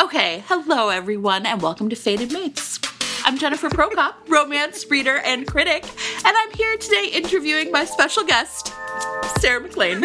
[0.00, 2.80] okay, hello everyone, and welcome to Fated Mates.
[3.24, 5.84] I'm Jennifer Prokop, romance reader and critic,
[6.24, 8.72] and I'm here today interviewing my special guest,
[9.40, 10.04] Sarah MacLean.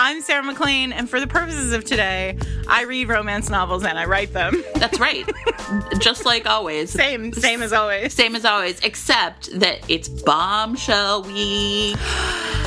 [0.00, 2.38] I'm Sarah MacLean, and for the purposes of today,
[2.68, 4.62] I read romance novels and I write them.
[4.76, 5.28] That's right.
[5.98, 6.90] Just like always.
[6.90, 8.14] Same, same as always.
[8.14, 11.96] Same as always, except that it's bombshell week.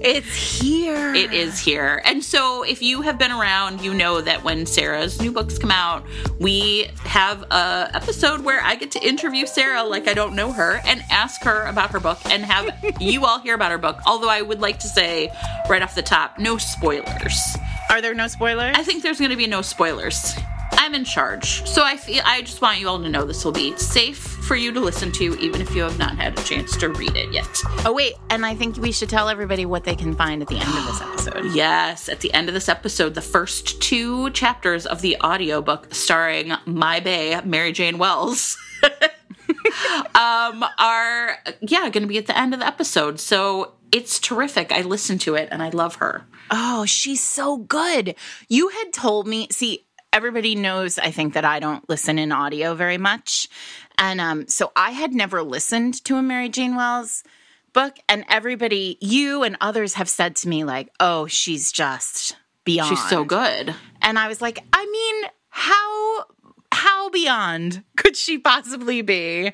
[0.00, 1.14] It's here.
[1.14, 2.00] It is here.
[2.04, 5.70] And so if you have been around, you know that when Sarah's new books come
[5.70, 6.04] out,
[6.38, 10.80] we have a episode where I get to interview Sarah like I don't know her
[10.86, 13.98] and ask her about her book and have you all hear about her book.
[14.06, 15.32] Although I would like to say
[15.68, 17.56] right off the top, no spoilers.
[17.90, 18.76] Are there no spoilers?
[18.76, 20.34] I think there's going to be no spoilers.
[20.80, 21.66] I'm in charge.
[21.68, 24.54] So I feel I just want you all to know this will be safe for
[24.56, 27.32] you to listen to even if you have not had a chance to read it
[27.32, 27.48] yet.
[27.84, 30.56] oh wait, and I think we should tell everybody what they can find at the
[30.56, 31.44] end of this episode.
[31.54, 36.52] Yes, at the end of this episode, the first two chapters of the audiobook starring
[36.64, 38.56] my bae, Mary Jane Wells.
[40.14, 44.70] um are yeah going to be at the end of the episode so it's terrific
[44.72, 48.14] i listened to it and i love her Oh, she's so good.
[48.48, 52.74] You had told me, see, everybody knows I think that I don't listen in audio
[52.74, 53.48] very much.
[53.96, 57.22] And um, so I had never listened to a Mary Jane Wells
[57.72, 57.96] book.
[58.08, 62.88] And everybody, you and others have said to me, like, oh, she's just beyond.
[62.90, 66.24] she's so good And I was like, I mean, how
[66.72, 69.52] how beyond could she possibly be?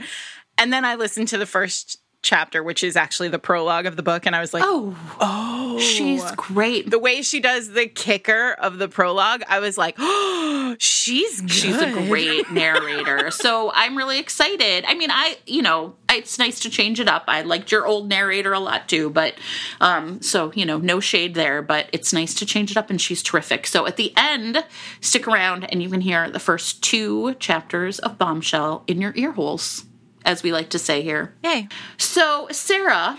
[0.58, 4.02] And then I listened to the first chapter, which is actually the prologue of the
[4.02, 8.52] book, and I was like, oh oh, she's great the way she does the kicker
[8.52, 11.50] of the prologue, I was like, oh, she's good.
[11.50, 13.30] She's a great narrator.
[13.32, 14.84] so I'm really excited.
[14.86, 17.24] I mean, I, you know, it's nice to change it up.
[17.28, 19.34] I liked your old narrator a lot too, but
[19.80, 23.00] um so, you know, no shade there, but it's nice to change it up and
[23.00, 23.66] she's terrific.
[23.66, 24.64] So at the end,
[25.00, 29.32] stick around and you can hear the first two chapters of Bombshell in your ear
[29.32, 29.84] holes,
[30.24, 31.34] as we like to say here.
[31.42, 31.68] Yay.
[31.96, 33.18] So, Sarah,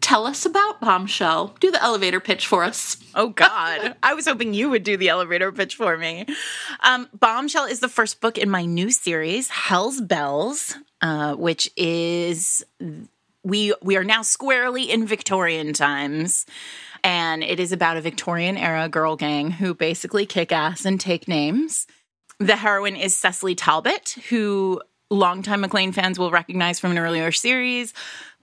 [0.00, 1.56] tell us about Bombshell.
[1.60, 2.96] Do the elevator pitch for us.
[3.14, 6.26] Oh God, I was hoping you would do the elevator pitch for me.
[6.80, 12.64] Um, Bombshell is the first book in my new series, Hell's Bells, uh, which is
[13.44, 16.46] we we are now squarely in Victorian times.
[17.04, 21.26] And it is about a Victorian era girl gang who basically kick ass and take
[21.26, 21.88] names.
[22.38, 24.80] The heroine is Sesily Talbot, who
[25.12, 27.92] longtime MacLean fans will recognize from an earlier series.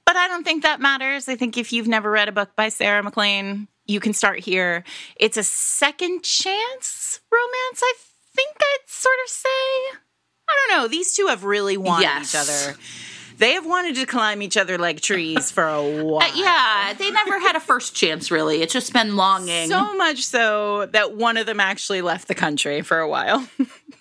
[0.06, 1.28] But I don't think that matters.
[1.28, 4.84] I think if you've never read a book by Sarah MacLean, you can start here.
[5.18, 7.94] It's a second chance romance, I
[8.36, 9.98] think I'd sort of say.
[10.50, 10.88] I don't know.
[10.88, 12.34] These two have really wanted Yes.
[12.34, 12.78] each other.
[13.38, 16.24] They have wanted to climb each other like trees for a while.
[16.28, 18.62] Uh, yeah, they never had a first chance, really.
[18.62, 19.70] It's just been longing.
[19.70, 23.48] So much so that one of them actually left the country for a while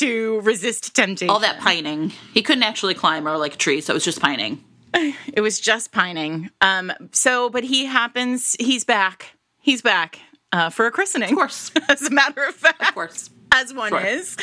[0.00, 1.30] to resist temptation.
[1.30, 2.12] all that pining.
[2.34, 4.62] He couldn't actually climb or like a tree, so it was just pining.
[5.32, 6.50] It was just pining.
[6.60, 9.36] Um, so, but he happens, he's back.
[9.60, 10.18] He's back
[10.52, 11.30] uh, for a christening.
[11.30, 13.30] Of course, As a matter of fact, of course.
[13.52, 14.00] as one Sure.
[14.00, 14.36] is.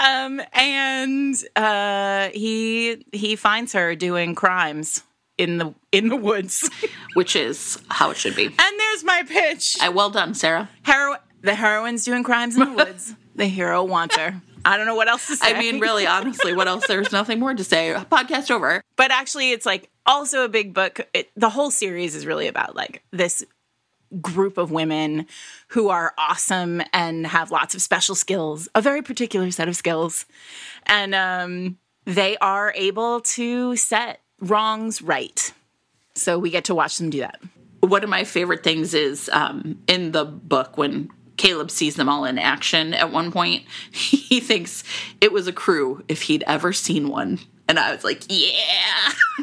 [0.00, 5.02] Um, and uh, he he finds her doing crimes
[5.38, 6.68] in the in the woods.
[7.14, 8.46] Which is how it should be.
[8.46, 9.76] and there's my pitch.
[9.80, 10.68] Uh, well done, Sarah.
[10.84, 13.14] Hero- the heroine's doing crimes in the woods.
[13.36, 14.40] the hero wants her.
[14.64, 15.54] I don't know what else to say.
[15.54, 16.86] I mean, really, honestly, what else?
[16.86, 17.94] There's nothing more to say.
[18.10, 18.82] Podcast over.
[18.96, 22.74] but actually it's like also a big book it, the whole series is really about
[22.76, 23.44] like this
[24.20, 25.26] group of women
[25.68, 30.26] who are awesome and have lots of special skills a very particular set of skills
[30.86, 35.52] and um, they are able to set wrongs right
[36.14, 37.40] so we get to watch them do that
[37.80, 41.08] One of my favorite things is um, in the book when
[41.42, 44.84] Caleb sees them all in action at one point, he thinks
[45.20, 47.40] it was a crew if he'd ever seen one.
[47.68, 49.12] And I was like, yeah.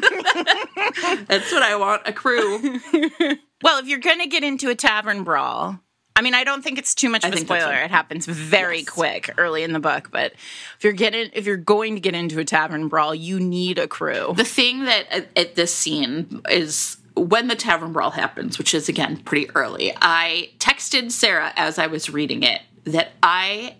[1.26, 2.80] That's what I want a crew.
[3.62, 5.78] well if you're gonna get into a tavern brawl
[6.16, 7.72] I mean, I don't think it's too much of a spoiler.
[7.72, 8.88] It happens very Yes.
[8.88, 10.32] quick early in the book, but
[10.76, 13.86] if you're getting, if you're going to get into a tavern brawl, you need a
[13.88, 14.34] crew.
[14.36, 18.88] The thing that at, at this scene is when the tavern brawl happens, which is
[18.88, 19.92] again pretty early.
[20.00, 23.76] I texted Sarah as I was reading it that I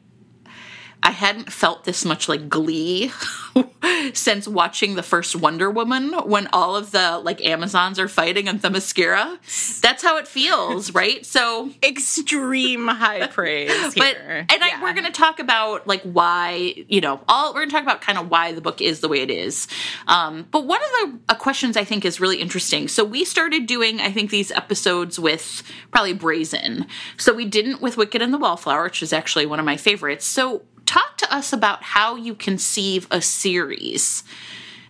[1.03, 3.11] I hadn't felt this much like glee
[4.13, 8.61] since watching the first Wonder Woman when all of the like Amazons are fighting and
[8.61, 9.81] the Themyscira.
[9.81, 11.25] That's how it feels, right?
[11.25, 14.47] So extreme high praise but here.
[14.49, 17.75] and I, we're going to talk about like why you know all we're going to
[17.75, 19.69] talk about kind of why the book is the way it is.
[20.07, 22.89] Um, but one of the uh, questions I think is really interesting.
[22.89, 26.87] So we started doing I think these episodes with probably Brazen.
[27.17, 30.27] So we didn't with Wicked and the Wallflower, which is actually one of my favorites.
[30.27, 34.25] So talk to us about how you conceive a series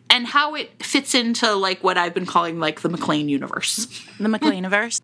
[0.08, 3.86] and how it fits into like what I've been calling like the MacLean universe.
[4.18, 5.00] the MacLean universe.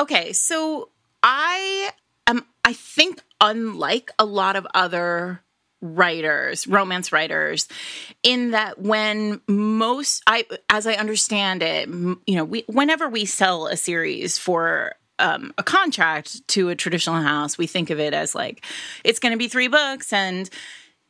[0.00, 0.90] Okay, so
[1.24, 1.90] I
[2.28, 5.42] am I think unlike a lot of other
[5.82, 7.66] writers, romance writers,
[8.22, 13.66] in that when most I as I understand it, you know, we whenever we sell
[13.66, 18.34] a series for um, a contract to a traditional house, we think of it as
[18.34, 18.64] like
[19.04, 20.48] it's going to be three books and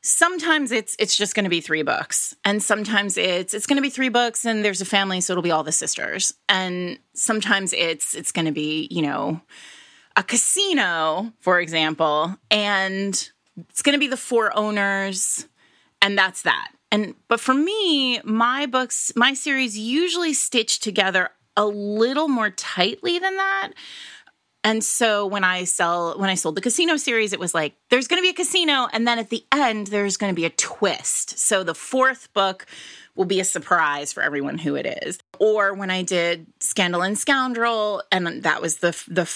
[0.02, 2.34] sometimes it's it's just going to be three books.
[2.44, 5.42] And sometimes it's it's going to be three books and there's a family so it'll
[5.42, 6.34] be all the sisters.
[6.48, 9.40] And sometimes it's it's going to be you know
[10.16, 13.30] a casino for example and
[13.68, 15.46] it's going to be the four owners
[16.02, 16.72] and that's that.
[16.90, 23.18] And but for me my books my series usually stitch together a little more tightly
[23.18, 23.72] than that
[24.62, 28.08] and so when I sell when I sold the casino series, it was like there's
[28.08, 30.50] going to be a casino, and then at the end there's going to be a
[30.50, 31.38] twist.
[31.38, 32.66] So the fourth book
[33.14, 35.18] will be a surprise for everyone who it is.
[35.38, 39.30] Or when I did Scandal and Scoundrel, and that was the the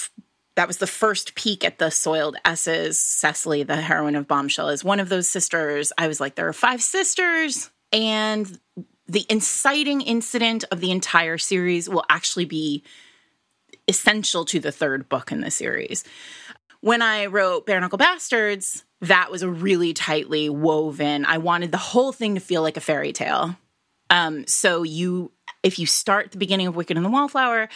[0.56, 3.00] that was the first peek at the soiled S's.
[3.00, 5.90] Sesily, the heroine of Bombshell, is one of those sisters.
[5.96, 8.60] I was like, there are five sisters, and
[9.06, 12.82] the inciting incident of the entire series will actually be
[13.86, 16.04] essential to the third book in the series.
[16.80, 21.24] When I wrote Bare Knuckle Bastards, that was a really tightly woven.
[21.26, 23.56] I wanted the whole thing to feel like a fairy tale.
[24.10, 27.68] Um, so you, if you start the beginning of Wicked and the Wallflower,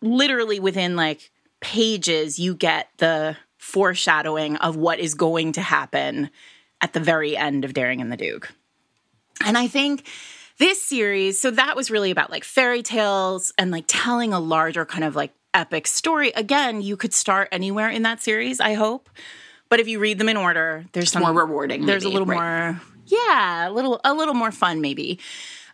[0.00, 1.30] literally within like
[1.60, 6.30] pages, you get the foreshadowing of what is going to happen
[6.80, 8.52] at the very end of Daring and the Duke.
[9.44, 10.06] And I think
[10.58, 14.84] this series, so that was really about like fairy tales and like telling a larger
[14.84, 16.30] kind of like epic story.
[16.36, 19.08] Again, you could start anywhere in that series, I hope.
[19.68, 21.86] But if you read them in order, there's some More rewarding.
[21.86, 22.36] there's a little right?
[22.36, 25.18] more yeah, a little a little more fun maybe.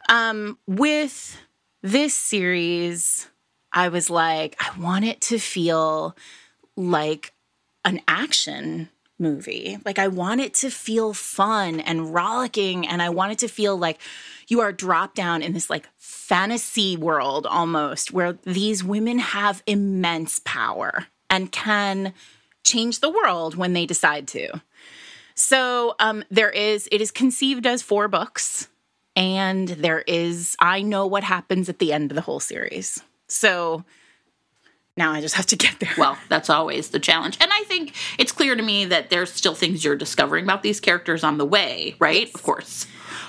[0.08, 1.36] Um with
[1.82, 3.28] this series,
[3.72, 6.16] I was like I want it to feel
[6.76, 7.32] like
[7.84, 9.78] an action movie.
[9.84, 13.76] Like I want it to feel fun and rollicking and I want it to feel
[13.76, 14.00] like
[14.48, 20.40] you are dropped down in this like fantasy world almost where these women have immense
[20.44, 22.14] power and can
[22.64, 24.60] change the world when they decide to.
[25.34, 28.68] So um there is it is conceived as four books
[29.16, 33.02] and there is I know what happens at the end of the whole series.
[33.26, 33.84] So
[34.98, 35.94] now I just have to get there.
[35.96, 37.38] Well, that's always the challenge.
[37.40, 40.80] And I think it's clear to me that there's still things you're discovering about these
[40.80, 42.32] characters on the way, right?
[42.34, 42.86] Of course.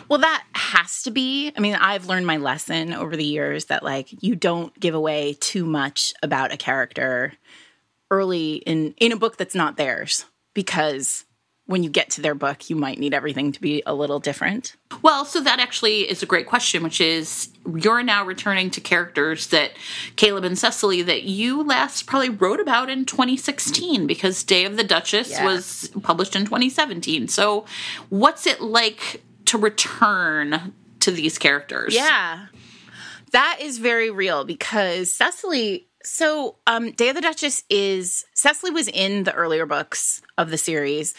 [0.10, 1.54] Well, that has to be.
[1.56, 5.38] I mean, I've learned my lesson over the years that like you don't give away
[5.40, 7.34] too much about a character
[8.12, 10.26] early in in a book that's not theirs
[10.56, 11.26] because
[11.70, 14.76] when you get to their book, you might need everything to be a little different.
[15.04, 19.46] Well, so that actually is a great question, which is you're now returning to characters
[19.50, 19.74] that
[20.16, 24.84] Caleb and Sesily that you last probably wrote about in 2016 because Day of the
[24.84, 25.46] Duchess Yeah.
[25.46, 27.28] was published in 2017.
[27.28, 27.66] So,
[28.10, 31.94] what's it like to return to these characters?
[31.94, 32.48] Yeah.
[33.32, 38.88] That is very real because Sesily so um Day of the Duchess is Sesily was
[38.88, 41.14] in the earlier books of the series.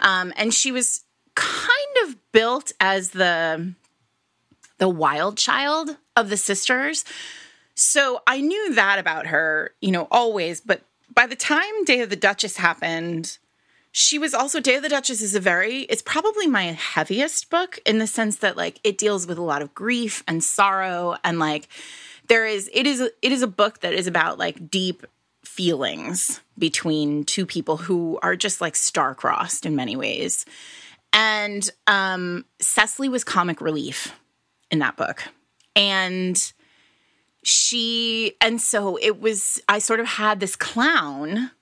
[0.00, 3.74] Um and she was kind of built as the
[4.78, 7.04] the wild child of the sisters.
[7.74, 10.82] So I knew that about her, you know, always, but
[11.14, 13.38] by the time Day of the Duchess happened,
[13.92, 17.78] she was also Day of the Duchess is a very it's probably my heaviest book
[17.86, 21.38] in the sense that like it deals with a lot of grief and sorrow and
[21.38, 21.68] like
[22.28, 25.06] there is it is it is a book that is about like deep
[25.46, 30.44] feelings between two people who are just like star-crossed in many ways.
[31.12, 34.12] And um Sesily was comic relief
[34.70, 35.22] in that book.
[35.74, 36.52] And
[37.42, 41.52] she and so it was I sort of had this clown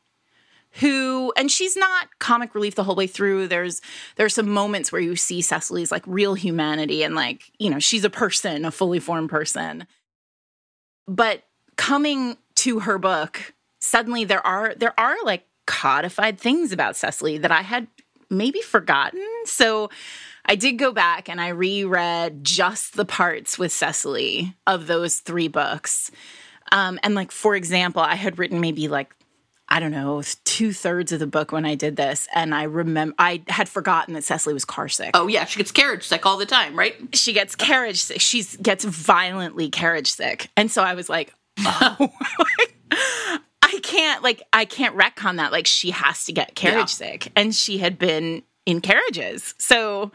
[0.81, 3.81] who and she's not comic relief the whole way through there's
[4.17, 8.05] there's some moments where you see sesily's like real humanity and like you know she's
[8.05, 9.87] a person a fully formed person
[11.07, 11.45] but
[11.77, 13.54] coming to her book
[13.85, 17.87] suddenly there are there are like codified things about sesily that i had
[18.31, 19.25] maybe forgotten.
[19.45, 19.91] So
[20.45, 25.49] I did go back and I reread just the parts with Sesily of those three
[25.49, 26.11] books.
[26.73, 29.15] Um, and like, for example, I had written maybe like
[29.67, 32.29] I don't know, two thirds of the book when I did this.
[32.35, 35.13] And I remember, I had forgotten that Sesily was car sick.
[35.15, 35.47] Oh, yeah.
[35.47, 36.95] She gets carriage sick all the time, right?
[37.17, 38.21] She gets carriage sick.
[38.21, 40.51] She gets violently carriage sick.
[40.55, 42.13] And so I was like, oh,
[43.85, 45.53] can't, like, I can't retcon that.
[45.53, 47.11] Like, she has to get carriage yeah.
[47.11, 47.33] sick.
[47.37, 49.55] And she had been in carriages.
[49.59, 50.11] So,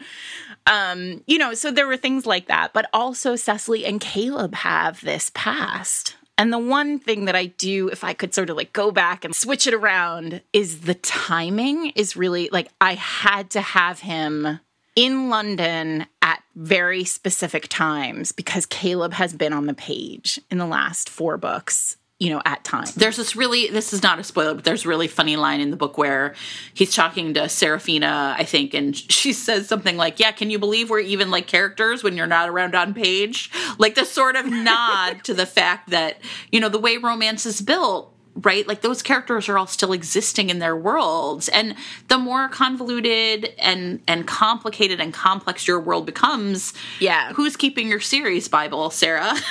[0.67, 2.73] um, you know, so there were things like that.
[2.73, 7.89] But also, Sesily and Caleb have this past and the one thing that I do,
[7.89, 11.87] if I could sort of like go back and switch it around, is the timing
[11.95, 14.61] is really like I had to have him
[14.95, 20.65] in London at very specific times because Caleb has been on the page in the
[20.65, 22.95] last four books you know, at times.
[22.95, 25.71] There's this really, this is not a spoiler, but there's a really funny line in
[25.71, 26.35] the book where
[26.73, 30.89] he's talking to Seraphina, I think, and she says something like, Yeah, can you believe
[30.89, 33.49] we're even like characters when you're not around on page?
[33.77, 36.17] Like the sort of nod to the fact that,
[36.51, 38.67] you know, the way romance is built, right?
[38.67, 41.47] Like those characters are all still existing in their worlds.
[41.47, 41.75] And
[42.09, 47.31] the more convoluted and and complicated and complex your world becomes, yeah.
[47.31, 49.33] Who's keeping your series Bible, Sarah?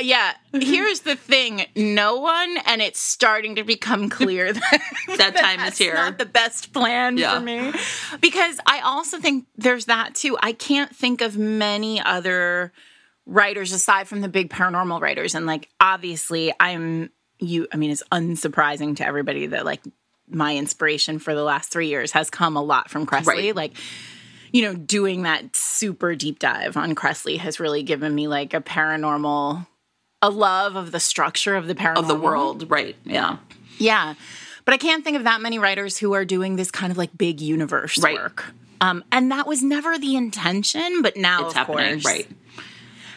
[0.00, 4.80] yeah, here's the thing: no one, and it's starting to become clear that
[5.18, 5.94] that time is here.
[5.94, 7.34] Not the best plan yeah.
[7.34, 7.72] for me,
[8.20, 10.36] because I also think there's that too.
[10.40, 12.72] I can't think of many other
[13.26, 17.66] writers aside from the big paranormal writers, and like obviously, I'm you.
[17.72, 19.82] I mean, it's unsurprising to everybody that like
[20.28, 23.26] my inspiration for the last three years has come a lot from Kresley.
[23.26, 23.56] Right.
[23.56, 23.72] Like
[24.54, 28.60] you know, doing that super deep dive on Kresley has really given me like a
[28.60, 29.66] paranormal,
[30.22, 31.98] a love of the structure of the paranormal.
[31.98, 32.94] Of the world, right.
[33.04, 33.38] Yeah.
[33.78, 34.14] Yeah.
[34.64, 37.10] But I can't think of that many writers who are doing this kind of like
[37.18, 38.14] big universe right.
[38.14, 38.44] work.
[38.80, 42.28] Um, and that was never the intention, but now, it's happening, course, right?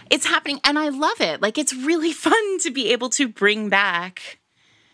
[0.09, 1.39] It's happening, and I love it.
[1.39, 4.39] Like it's really fun to be able to bring back.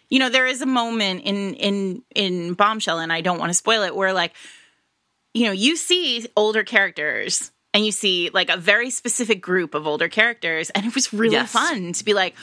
[0.10, 3.54] You know, there is a moment in in in Bombshell, and I don't want to
[3.54, 4.34] spoil it, where like
[5.34, 9.88] you know, you see older characters and you see like a very specific group of
[9.88, 10.70] older characters.
[10.70, 11.52] And it was really yes.
[11.52, 12.36] fun to be like,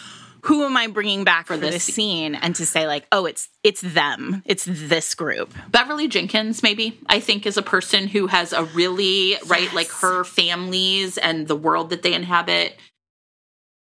[0.44, 2.34] who am I bringing back for, for this, this scene?
[2.34, 5.52] And to say like, oh, it's it's them, it's this group.
[5.68, 9.46] Beverly Jenkins, maybe I think is a person who has a really yes.
[9.46, 12.74] right, like her families and the world that they inhabit.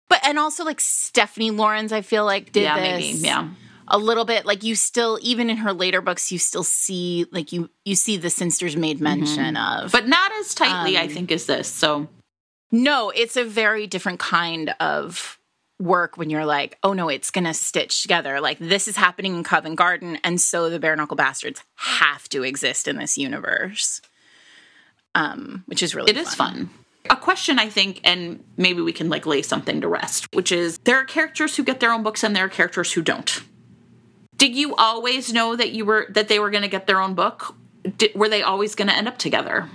[0.09, 3.13] But and also like Stephanie Laurens, I feel like did yeah, this.
[3.13, 3.49] maybe yeah
[3.91, 7.51] a little bit like you still even in her later books you still see like
[7.51, 9.03] you you see the Cynsters made mm-hmm.
[9.03, 9.83] mention mm-hmm.
[9.85, 12.07] of but not as tightly um, i think as this so
[12.71, 15.37] no it's a very different kind of
[15.79, 19.43] work when you're like oh no it's gonna stitch together like this is happening in
[19.43, 24.01] covent garden and so the bare knuckle bastards have to exist in this universe
[25.15, 26.25] um which is really it fun.
[26.25, 26.69] is fun
[27.09, 30.77] a question I think, and maybe we can like lay something to rest, which is
[30.83, 33.41] there are characters who get their own books and there are characters who don't.
[34.41, 37.13] Did you always know that you were that they were going to get their own
[37.13, 37.53] book?
[37.95, 39.69] Did, were they always going to end up together?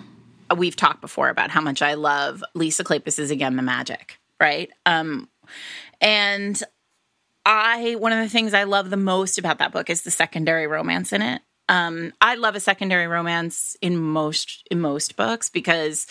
[0.56, 4.68] We've talked before about how much I love Lisa Kleypas's Again the Magic, right?
[4.84, 5.28] Um,
[6.00, 6.60] and
[7.44, 10.66] I one of the things I love the most about that book is the secondary
[10.66, 11.42] romance in it.
[11.68, 16.08] Um, I love a secondary romance in most in most books because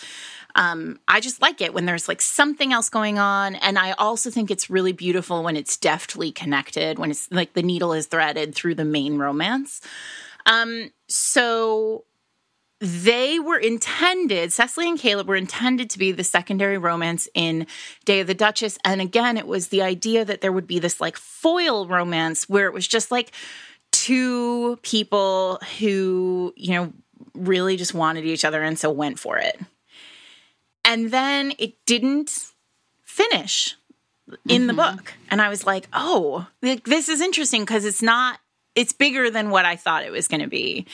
[0.56, 3.54] um, I just like it when there's like something else going on.
[3.56, 7.62] And I also think it's really beautiful when it's deftly connected, when it's like the
[7.62, 9.82] needle is threaded through the main romance.
[10.46, 12.04] Um, so
[12.80, 17.66] they were intended, Cecily and Caleb were intended to be the secondary romance in
[18.06, 18.78] Day of the Duchess.
[18.84, 22.66] And again, it was the idea that there would be this like foil romance where
[22.66, 23.32] it was just like
[23.92, 26.92] two people who, you know,
[27.34, 29.58] really just wanted each other and so went for it.
[30.86, 32.52] And then it didn't
[33.02, 33.74] finish
[34.48, 34.66] in mm-hmm.
[34.68, 35.14] the book.
[35.30, 38.38] And I was like, oh, this is interesting because it's not,
[38.74, 40.86] it's bigger than what I thought it was going to be.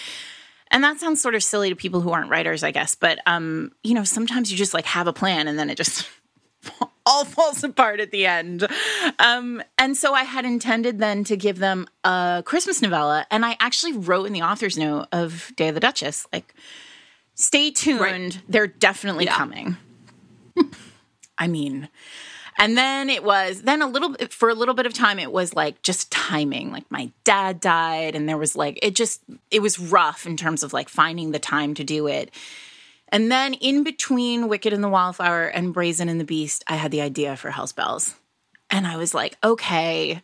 [0.71, 2.95] And that sounds sort of silly to people who aren't writers, I guess.
[2.95, 6.09] But, um, you know, sometimes you just like have a plan and then it just
[7.07, 8.67] all falls apart at the end.
[9.19, 13.27] Um, and so I had intended then to give them a Christmas novella.
[13.31, 16.55] And I actually wrote in the author's note of Day of the Duchess, like,
[17.35, 18.01] stay tuned.
[18.01, 18.39] Right.
[18.49, 19.37] They're definitely yeah.
[19.37, 19.77] coming.
[21.39, 21.89] I mean,
[22.59, 25.55] and then it was then a little for a little bit of time it was
[25.55, 26.71] like just timing.
[26.71, 30.62] Like my dad died and there was like it just it was rough in terms
[30.62, 32.31] of like finding the time to do it.
[33.09, 36.91] And then in between Wicked and the Wallflower and Brazen and the Beast, I had
[36.91, 38.15] the idea for Hell's Bells.
[38.71, 40.23] And I was like, okay,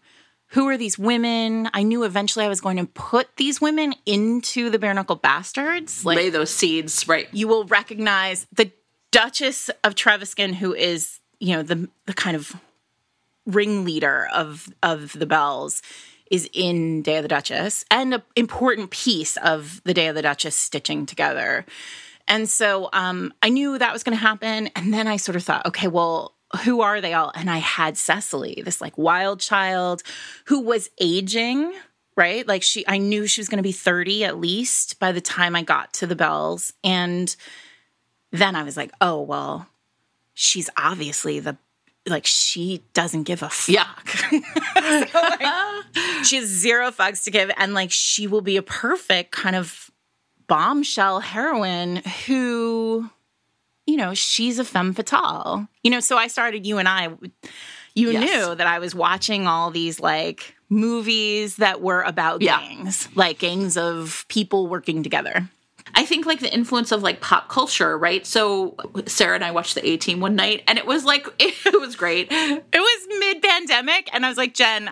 [0.53, 1.69] who are these women?
[1.75, 6.05] I knew eventually I was going to put these women into the bare knuckle bastards.
[6.05, 7.29] Like Lay those seeds, right?
[7.33, 8.73] you will recognize the
[9.11, 12.55] Duchess of Trevescan, who is, you know, the the kind of
[13.47, 15.81] ringleader of of the bells,
[16.31, 20.23] is in Day of the Duchess, and an important piece of the Day of the
[20.23, 21.65] Duchess stitching together.
[22.27, 25.43] And so um, I knew that was going to happen, and then I sort of
[25.43, 27.33] thought, okay, well, who are they all?
[27.35, 30.03] And I had Sesily, this like wild child
[30.47, 31.73] who was aging.
[32.17, 32.49] Right?
[32.49, 35.55] Like she, I knew she was going to be 30 at least by the time
[35.55, 36.73] I got to the bells.
[36.83, 37.37] And
[38.33, 39.69] then I was like, oh, well,
[40.35, 41.57] she's obviously the,
[42.09, 43.69] like, she doesn't give a fuck.
[44.81, 45.83] Yeah.
[46.25, 47.53] She has zero fucks to give.
[47.57, 49.89] And like, she will be a perfect kind of
[50.49, 53.09] bombshell heroine who,
[53.89, 55.67] you know, she's a femme fatale.
[55.83, 57.09] You know, so I started, you and I,
[57.95, 58.21] you Yes.
[58.23, 62.61] knew that I was watching all these like movies that were about Yeah.
[62.61, 65.49] gangs, like gangs of people working together.
[65.95, 68.27] I think like the influence of like pop culture, right?
[68.27, 68.77] So
[69.07, 71.97] Sarah and I watched the A Team one night, and it was like it was
[71.97, 72.29] great.
[72.31, 74.91] It was mid pandemic, and I was like, Jen,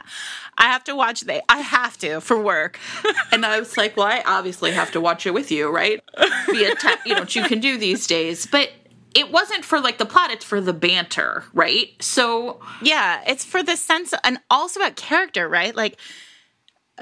[0.56, 2.78] I have to watch the I have to for work.
[3.30, 6.02] And I was like, well, I obviously have to watch it with you, right?
[6.46, 8.46] Via te- you know, what you can do these days.
[8.46, 8.70] But
[9.16, 11.88] it wasn't for like the plot, it's for the banter, right?
[12.00, 15.74] So Yeah, it's for the sense and also about character, right?
[15.74, 15.98] Like,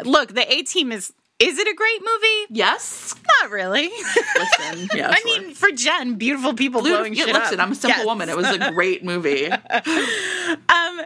[0.04, 2.46] look, the A team is is it a great movie?
[2.60, 3.16] yes.
[3.42, 3.88] Not really.
[4.38, 5.10] Listen, yeah.
[5.10, 5.40] I sure.
[5.42, 7.66] mean, for Jen, beautiful people Blue- blowing yeah, shit listen, up.
[7.66, 8.06] I'm a simple Yes.
[8.06, 8.28] woman.
[8.28, 9.50] It was a great movie.
[9.50, 11.00] Um,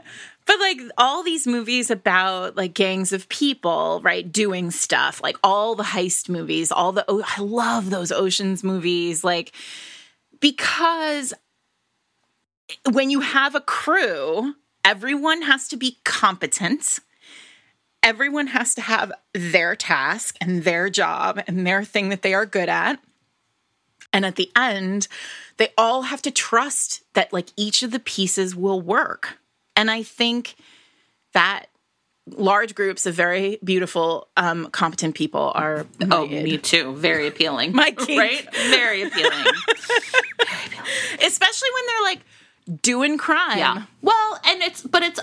[0.46, 5.74] but like all these movies about like gangs of people, right, doing stuff, like all
[5.74, 9.52] the heist movies, all the oh, I love those oceans movies, like
[10.40, 11.34] because
[12.90, 14.54] when you have a crew,
[14.84, 16.98] everyone has to be competent.
[18.02, 22.46] Everyone has to have their task and their job and their thing that they are
[22.46, 23.00] good at.
[24.12, 25.08] And at the end,
[25.58, 29.38] they all have to trust that like each of the pieces will work.
[29.76, 30.56] And I think
[31.32, 31.66] that
[32.36, 36.94] large groups of very beautiful, um, competent people are Oh, me too.
[36.96, 37.72] Very appealing.
[37.74, 38.18] My kink.
[38.20, 38.48] right?
[38.70, 39.32] Very appealing.
[41.22, 42.20] especially when they're like
[42.82, 43.58] doing crime.
[43.58, 43.82] yeah.
[44.02, 45.18] Well, and it's but it's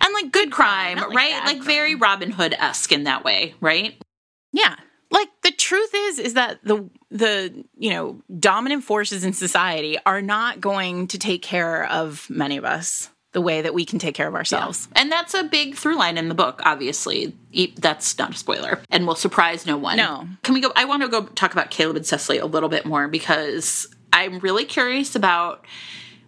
[0.00, 1.32] And like good crime, not right?
[1.44, 1.62] Like crime.
[1.66, 4.00] very Robin Hood esque in that way, right?
[4.52, 4.74] Yeah.
[5.10, 10.20] Like the truth is is that the the you know dominant forces in society are
[10.20, 14.14] not going to take care of many of us the way that we can take
[14.14, 14.88] care of ourselves.
[14.96, 17.36] And that's a big through line in the book, obviously.
[17.76, 19.96] That's not a spoiler and will surprise no one.
[19.98, 20.26] No.
[20.42, 20.72] Can we go?
[20.74, 24.38] I want to go talk about Caleb and Sesily a little bit more because I'm
[24.38, 25.66] really curious about.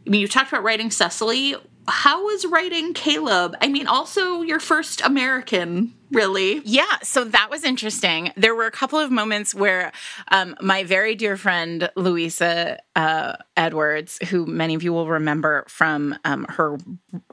[0.07, 1.57] I mean, you talked about writing Sesily.
[1.91, 3.57] How was writing Caleb?
[3.61, 6.63] I mean, also your first American, really.
[6.65, 8.33] Yeah, so that was interesting.
[8.37, 9.93] There were a couple of moments where
[10.29, 16.17] um, my very dear friend Louisa uh, Edwards, who many of you will remember from
[16.25, 16.79] um, her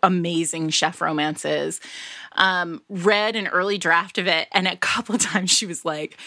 [0.01, 1.79] amazing chef romances,
[2.33, 6.17] um, read an early draft of it, and a couple of times she was like,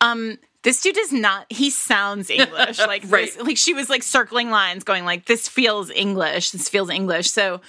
[0.00, 1.46] um, "This dude is not.
[1.50, 2.78] He sounds English.
[2.78, 3.26] Like, Right.
[3.32, 6.50] this, like she was like circling lines, going like, "This feels English.
[6.50, 7.60] This feels English." So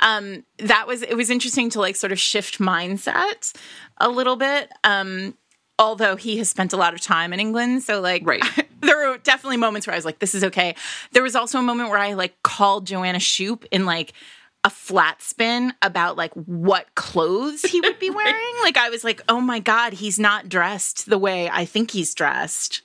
[0.00, 3.54] um that was it was interesting to like sort of shift mindset
[3.96, 5.32] a little bit um
[5.78, 8.42] although he has spent a lot of time in england so like Right.
[8.82, 10.74] there were definitely moments where i was like this is okay
[11.12, 14.12] there was also a moment where i like called joanna shoop in like
[14.64, 18.54] a flat spin about like what clothes he would be wearing.
[18.62, 22.14] Like i was like oh my god he's not dressed the way i think he's
[22.14, 22.82] dressed.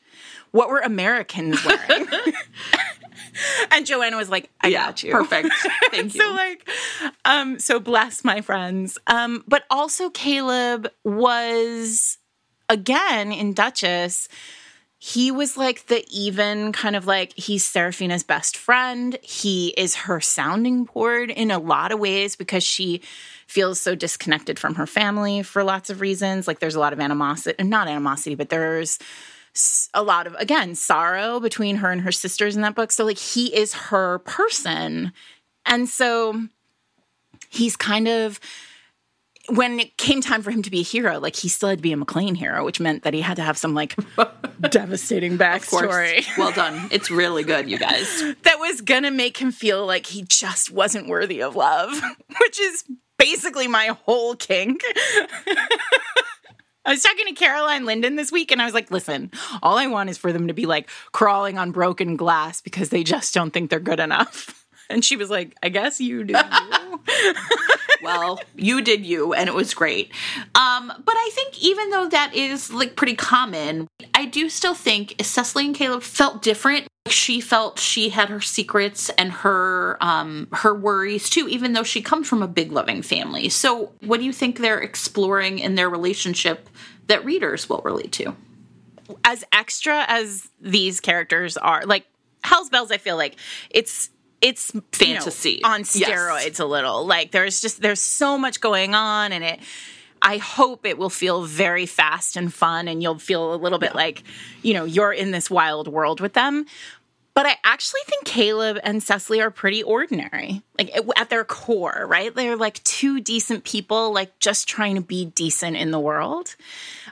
[0.52, 2.08] What were americans wearing?
[3.72, 5.12] And joanna was like i got you.
[5.12, 5.50] Perfect.
[5.90, 6.22] Thank you.
[6.22, 6.68] so like
[7.26, 8.98] um so bless my friends.
[9.08, 12.18] Um but also caleb was
[12.70, 14.28] again in duchess
[15.04, 19.18] he was like the even kind of like he's Seraphina's best friend.
[19.24, 23.02] He is her sounding board in a lot of ways because she
[23.48, 26.48] feels so disconnected from her family for lots of reasons.
[26.48, 29.00] Like there's a lot of animosity, not animosity, but there's
[29.96, 32.92] a lot of again sorrow between her and her sisters in that book.
[32.92, 35.14] So like he is her person.
[35.66, 36.44] And so
[37.50, 38.40] he's kind of
[39.52, 41.82] when it came time for him to be a hero, like he still had to
[41.82, 43.96] be a MacLean hero, which meant that he had to have some like
[44.70, 46.88] devastating backstory Well done.
[46.92, 48.24] It's really good, you guys.
[48.44, 51.92] that was gonna make him feel like he just wasn't worthy of love,
[52.42, 52.84] which is
[53.18, 54.82] basically my whole kink.
[56.84, 59.86] I was talking to Caroline Linden this week, and I was like, listen, all I
[59.88, 63.52] want is for them to be like crawling on broken glass because they just don't
[63.52, 64.61] think they're good enough.
[64.92, 66.36] And she was like, I guess you do.
[68.04, 70.12] well, you did you, and it was great.
[70.56, 75.16] Um, but I think even though that is like pretty common, I do still think
[75.22, 76.88] Sesily and Caleb felt different.
[77.08, 82.02] She felt she had her secrets and her um, her worries too, even though she
[82.02, 83.50] comes from a big loving family.
[83.50, 86.70] So, what do you think they're exploring in their relationship
[87.08, 88.36] that readers will relate to?
[89.26, 92.06] As extra as these characters are, like
[92.44, 93.36] Hell's Bells, I feel like
[93.70, 94.10] it's
[94.42, 96.60] it's fantasy you know, on steroids yes.
[96.60, 97.06] a little.
[97.06, 99.60] Like there's just there's so much going on and it
[100.22, 103.92] I hope it will feel very fast and fun and you'll feel a little bit
[103.92, 103.98] yeah.
[103.98, 104.24] like,
[104.62, 106.66] you know, you're in this wild world with them.
[107.34, 112.36] But I actually think Caleb and Sesily are pretty ordinary, like at their core, right?
[112.36, 116.56] They're like two decent people, like just trying to be decent in the world.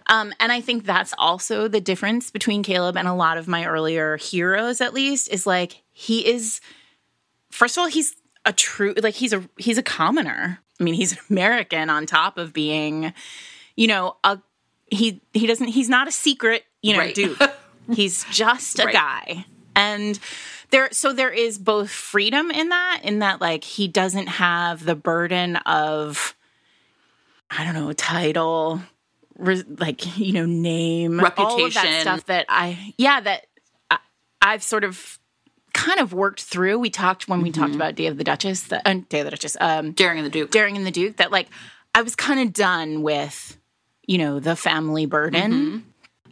[0.08, 3.66] Um, and I think that's also the difference between Caleb and a lot of my
[3.66, 6.60] earlier heroes, at least, is like he is
[7.52, 10.60] first of all, he's a true like he's a he's a commoner.
[10.80, 13.14] I mean, he's an American on top of being,
[13.76, 14.40] you know, a
[14.88, 17.16] he he doesn't he's not a secret, you know, right.
[17.16, 17.38] dude.
[17.94, 18.94] he's just a right.
[18.94, 19.46] guy.
[19.76, 20.20] And
[20.72, 24.96] there so there is both freedom in that in that like he doesn't have the
[24.96, 26.36] burden of
[27.52, 28.82] I don't know, title,
[29.38, 33.48] like you know, name, reputation, all of that stuff that I yeah, that
[33.90, 33.98] I,
[34.42, 35.20] I've sort of
[35.74, 36.80] kind of worked through.
[36.80, 37.62] We talked when we mm-hmm.
[37.62, 40.26] talked about Day of the Duchess, the, uh, Day of the Duchess, um, Daring and
[40.26, 41.18] the Duke, Daring and the Duke.
[41.18, 41.48] That like
[41.96, 43.58] I was kind of done with,
[44.06, 45.52] you know, the family burden.
[45.52, 45.78] Mm-hmm.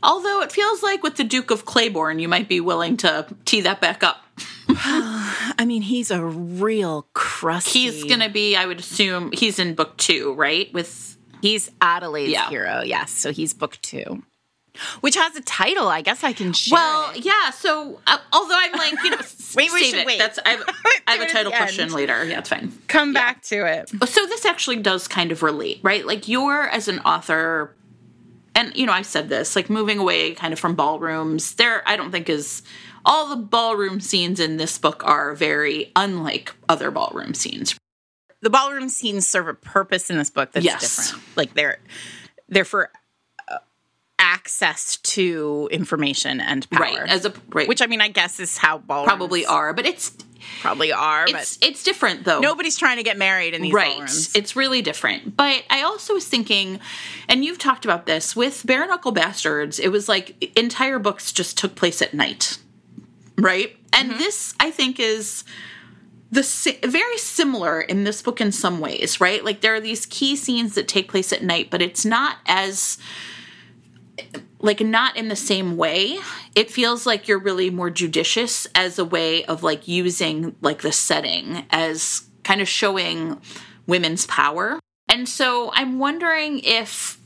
[0.03, 3.61] Although it feels like with the Duke of Clayborn, you might be willing to tee
[3.61, 4.23] that back up.
[4.69, 7.79] I mean, he's a real crusty.
[7.79, 10.71] He's going to be, I would assume, he's in book two, right?
[10.71, 12.47] With he's Adelaide's yeah.
[12.49, 13.11] hero, yes.
[13.11, 14.21] So he's book two
[15.01, 15.87] which has a title.
[15.87, 16.77] I guess I can share.
[16.77, 17.25] Well, it.
[17.25, 17.51] yeah.
[17.51, 19.17] So, uh, although I'm like, you know,
[19.55, 20.05] wait, save it.
[20.05, 20.17] Wait.
[20.17, 20.63] That's I have,
[21.07, 21.93] I have a title question end.
[21.93, 22.23] later.
[22.25, 22.71] Yeah, it's fine.
[22.87, 23.13] Come yeah.
[23.13, 23.89] back to it.
[23.89, 26.05] So this actually does kind of relate, right?
[26.05, 27.75] Like you're as an author,
[28.55, 31.55] and you know, I said this, like moving away kind of from ballrooms.
[31.55, 32.63] There, I don't think is
[33.05, 37.77] all the ballroom scenes in this book are very unlike other ballroom scenes.
[38.41, 41.11] The ballroom scenes serve a purpose in this book that's yes.
[41.11, 41.37] different.
[41.37, 41.79] Like they're
[42.49, 42.91] they're for
[44.27, 46.81] access to information and power.
[46.81, 47.09] Right.
[47.09, 47.67] As a right.
[47.67, 50.11] Which I mean I guess is how ballrooms probably are, but it's
[50.61, 52.39] probably are, it's, it's different though.
[52.39, 53.91] Nobody's trying to get married in these right.
[53.91, 54.35] ballrooms.
[54.35, 55.37] It's really different.
[55.37, 56.79] But I also was thinking,
[57.29, 61.57] and you've talked about this with Bare Knuckle Bastards, it was like entire books just
[61.57, 62.57] took place at night.
[63.37, 63.77] Right?
[63.93, 64.19] And mm-hmm.
[64.19, 65.45] this I think is
[66.31, 69.43] the very similar in this book in some ways, right?
[69.45, 72.97] Like there are these key scenes that take place at night, but it's not as
[74.59, 76.17] like not in the same way.
[76.55, 80.91] It feels like you're really more judicious as a way of like using like the
[80.91, 83.39] setting as kind of showing
[83.85, 84.79] women's power.
[85.09, 87.19] And so i'm wondering if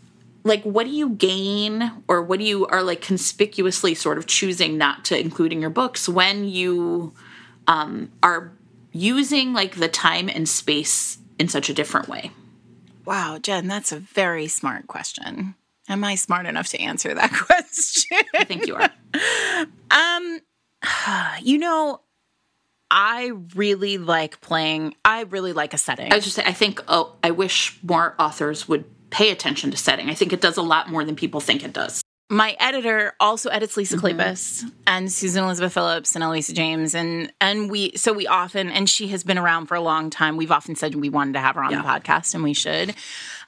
[0.44, 4.78] like what do you gain or what do you are like conspicuously sort of choosing
[4.78, 7.14] not to include in your books when you
[7.68, 8.52] um, are
[8.92, 12.32] using like the time and space in such a different way?
[13.06, 15.56] Wow jen that's a very smart question
[15.92, 18.18] Am I smart enough to answer that question?
[18.34, 18.90] I think you are.
[19.92, 20.40] um,
[21.44, 22.02] you know,
[22.90, 24.96] I really like playing.
[25.04, 26.12] I really like a setting.
[26.12, 26.82] I was just say, I think.
[26.88, 30.10] Oh, I wish more authors would pay attention to setting.
[30.10, 32.02] I think it does a lot more than people think it does
[32.32, 34.06] my editor also edits Lisa mm-hmm.
[34.06, 38.90] Kleypas and Susan Elizabeth Phillips and Eloisa James and and we so we often and
[38.90, 40.38] she has been around for a long time.
[40.38, 41.82] We've often said we wanted to have her on yeah.
[41.82, 42.96] the podcast and we should.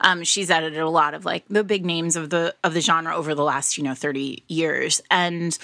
[0.01, 3.15] Um, she's edited a lot of like the big names of the of the genre
[3.15, 5.57] over the last you know thirty years and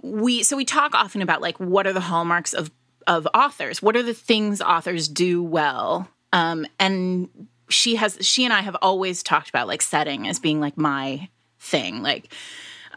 [0.00, 2.70] we so we talk often about like what are the hallmarks of
[3.08, 3.82] of authors?
[3.82, 6.08] What are the things authors do well?
[6.32, 7.28] Um, and
[7.68, 11.28] she has she and I have always talked about like setting as being like my
[11.60, 12.02] thing.
[12.02, 12.32] Like,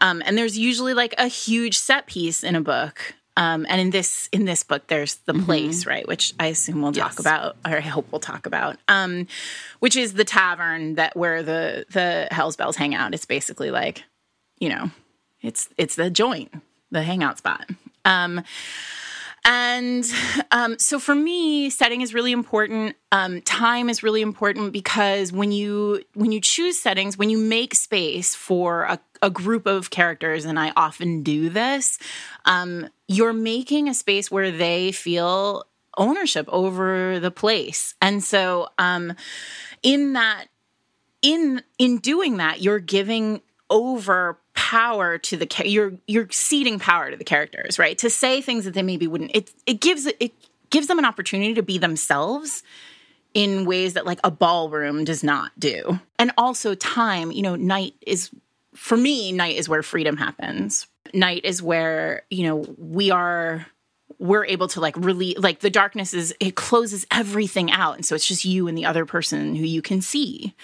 [0.00, 3.14] um, and there's usually like a huge set piece in a book.
[3.36, 5.44] Um, and in this in this book, there's the mm-hmm.
[5.44, 7.08] place, right, which I assume we'll yes.
[7.08, 9.26] talk about, or I hope we'll talk about, um,
[9.80, 13.12] which is the tavern that where the the Hell's Bells hang out.
[13.12, 14.04] It's basically like,
[14.60, 14.90] you know,
[15.42, 16.52] it's it's the joint,
[16.92, 17.68] the hangout spot.
[18.04, 18.44] Um,
[19.44, 20.04] and
[20.50, 22.96] um, so for me, setting is really important.
[23.12, 27.74] Um, time is really important because when you when you choose settings, when you make
[27.74, 31.98] space for a, a group of characters, and I often do this,
[32.46, 35.64] um, you're making a space where they feel
[35.98, 37.94] ownership over the place.
[38.00, 39.12] And so, um,
[39.82, 40.46] in that,
[41.20, 44.38] in in doing that, you're giving over
[44.74, 47.96] power to the you're you're ceding power to the characters, right?
[47.98, 49.30] To say things that they maybe wouldn't.
[49.32, 50.32] It it gives it
[50.70, 52.64] gives them an opportunity to be themselves
[53.34, 56.00] in ways that like a ballroom does not do.
[56.18, 58.30] And also time, you know, night is
[58.74, 60.88] for me, night is where freedom happens.
[61.12, 63.66] Night is where, you know, we are
[64.18, 67.96] we're able to like really like the darkness is it closes everything out.
[67.96, 70.54] And so it's just you and the other person who you can see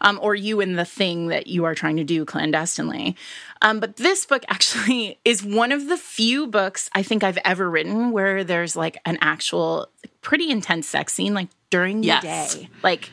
[0.00, 3.16] um, or you and the thing that you are trying to do clandestinely.
[3.62, 7.68] Um, but this book actually is one of the few books i think i've ever
[7.68, 9.88] written where there's like an actual
[10.22, 12.54] pretty intense sex scene like during the Yes.
[12.54, 12.68] day.
[12.82, 13.10] Like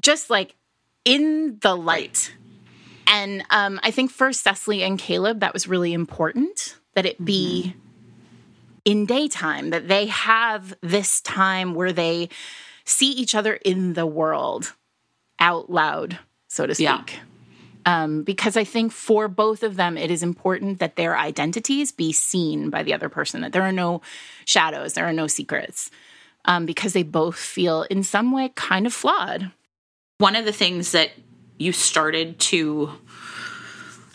[0.00, 0.54] just like
[1.04, 2.32] in the light.
[3.08, 7.74] And um, i think for sesily and caleb that was really important that it be
[8.86, 12.30] in daytime, that they have this time where they
[12.84, 14.74] see each other in the world
[15.40, 16.18] out loud,
[16.48, 16.86] so to speak.
[16.86, 17.04] Yeah.
[17.84, 22.12] Um, because I think for both of them, it is important that their identities be
[22.12, 24.02] seen by the other person, that there are no
[24.44, 25.90] shadows, there are no secrets,
[26.46, 29.50] um, because they both feel in some way kind of flawed.
[30.18, 31.10] one of the things that
[31.58, 32.92] you started to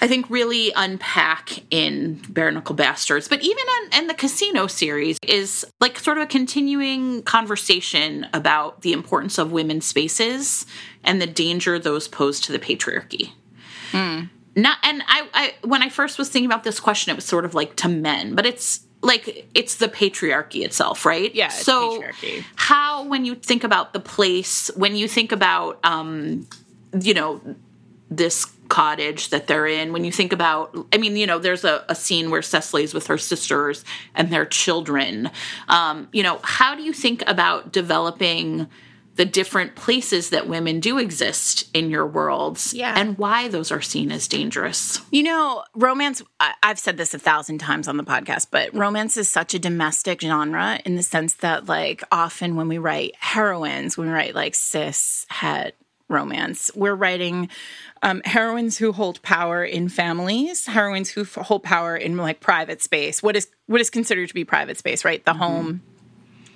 [0.01, 5.19] I think really unpack in Bare Knuckle Bastards, but even in, in the Casino series
[5.27, 10.65] is like sort of a continuing conversation about the importance of women's spaces
[11.03, 13.33] and the danger those pose to the patriarchy.
[14.55, 17.45] Not and I, I when I first was thinking about this question, it was sort
[17.45, 21.33] of like to men, but it's like it's the patriarchy itself, right?
[21.33, 22.43] Yeah, it's so patriarchy.
[22.55, 26.47] how when you think about the place, when you think about um,
[26.99, 27.39] you know,
[28.13, 31.84] this cottage that they're in, when you think about, I mean, you know, there's a,
[31.89, 35.30] a scene where Sesily's with her sisters and their children.
[35.69, 38.67] Um, you know, how do you think about developing
[39.15, 42.93] the different places that women do exist in your worlds Yeah.
[42.97, 45.02] and why those are seen as dangerous?
[45.12, 46.21] You know, romance,
[46.63, 50.21] I've said this a thousand times on the podcast, but romance is such a domestic
[50.21, 54.56] genre in the sense that, like, often when we write heroines, when we write like
[54.56, 55.76] cis het
[56.08, 57.50] romance, we're writing
[58.03, 62.81] um, heroines who hold power in families, heroines who f- hold power in like private
[62.81, 63.21] space.
[63.21, 65.23] What is what is considered to be private space, right?
[65.23, 65.81] The home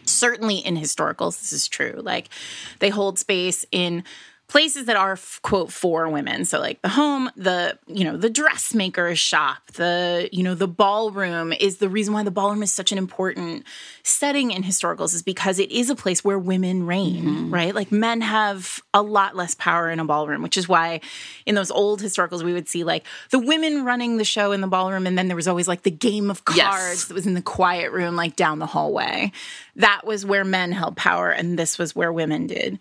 [0.06, 2.30] certainly in historicals this is true like
[2.78, 4.04] they hold space in
[4.48, 9.20] places that are quote for women so like the home the you know the dressmaker's
[9.20, 12.98] shop the you know the ballroom is the reason why the ballroom is such an
[12.98, 13.64] important
[14.04, 17.54] setting in historicals is because it is a place where women reign mm-hmm.
[17.54, 21.00] right like men have a lot less power in a ballroom which is why
[21.46, 24.68] in those old historicals we would see like the women running the show in the
[24.68, 27.06] ballroom and then there was always like the game of cards Yes.
[27.06, 29.32] that was in the quiet room, like down the hallway.
[29.76, 32.80] That was where men held power, and this was where women did.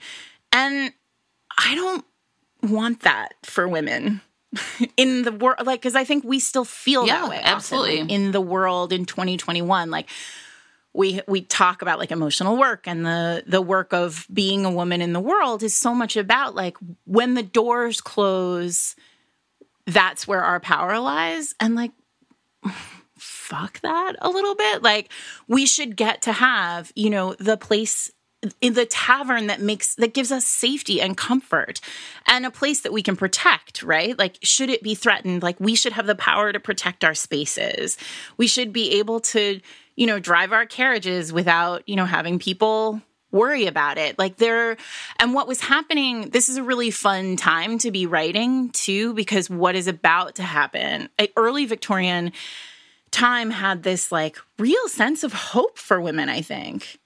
[0.53, 0.93] And
[1.59, 2.05] I don't
[2.63, 4.21] want that for women
[4.97, 7.37] in the world, like, because I think we still feel Yeah, that way.
[7.39, 8.01] often, absolutely.
[8.03, 9.91] like, in the world in 2021.
[9.91, 10.09] Like,
[10.97, 15.03] we we talk about like emotional work and the the work of being a woman
[15.03, 18.95] in the world is so much about like when the doors close
[19.87, 21.91] that's where our power lies and like
[23.19, 25.11] fuck that a little bit like
[25.49, 28.13] we should get to have you know the place
[28.61, 31.81] in the tavern that makes that gives us safety and comfort
[32.27, 34.19] and a place that we can protect right?
[34.19, 37.97] Like should it be threatened like we should have the power to protect our spaces.
[38.37, 39.61] We should be able to
[39.97, 44.19] you know drive our carriages without you know having people worry about it.
[44.19, 44.77] Like there
[45.19, 49.51] and what was happening this is a really fun time to be writing too because
[49.51, 52.33] what is about to happen early victorian
[53.11, 56.99] time had this like real sense of hope for women i think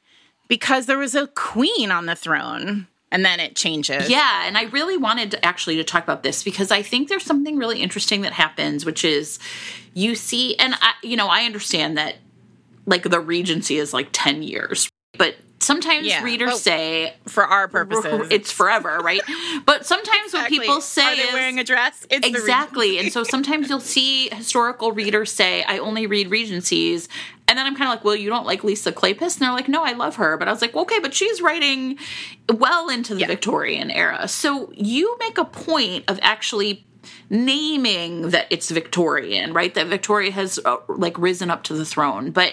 [0.48, 4.10] because there was a queen on the throne and then it changes.
[4.10, 7.24] Yeah, and I really wanted to actually to talk about this because I think there's
[7.24, 9.38] something really interesting that happens, which is
[9.94, 12.16] you see, and I, you know, I understand that
[12.86, 18.28] like the Regency is like ten years, but sometimes Yeah, readers say for our purposes
[18.30, 19.20] it's forever, right?
[19.66, 20.58] But sometimes when Exactly.
[20.60, 24.28] people say are they is- wearing a dress it's exactly, and so sometimes you'll see
[24.34, 27.08] historical readers say, "I only read Regencies."
[27.50, 29.36] And then I'm kind of like, well, you don't like Lisa Kleypas?
[29.36, 30.36] And they're like, no, I love her.
[30.36, 31.98] But I was like, well, okay, but she's writing
[32.52, 34.28] well into the Victorian era.
[34.28, 36.84] So you make a point of actually
[37.30, 39.72] naming that it's Victorian, right?
[39.74, 42.32] That Victoria has uh, like risen up to the throne.
[42.32, 42.52] But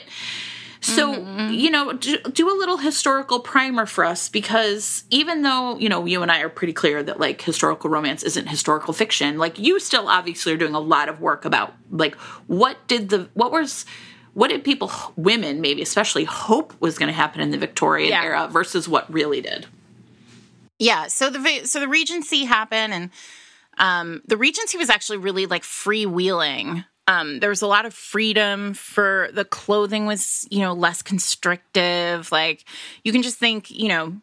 [0.86, 5.89] so, you know, do, do a little historical primer for us because even though, you
[5.89, 9.58] know, you and I are pretty clear that like historical romance isn't historical fiction, like
[9.58, 12.15] you still obviously are doing a lot of work about like
[12.48, 13.86] what did the, what was,
[14.34, 18.24] what did people, women maybe especially, hope was going to happen in the Victorian Yeah.
[18.24, 19.65] era versus what really did?
[20.78, 23.10] Yeah, so the so the Regency happened, and
[23.78, 26.84] um, the Regency was actually really like freewheeling.
[27.07, 32.31] Um, there was a lot of freedom for the clothing was you know less constrictive.
[32.31, 32.65] Like
[33.03, 34.21] you can just think you know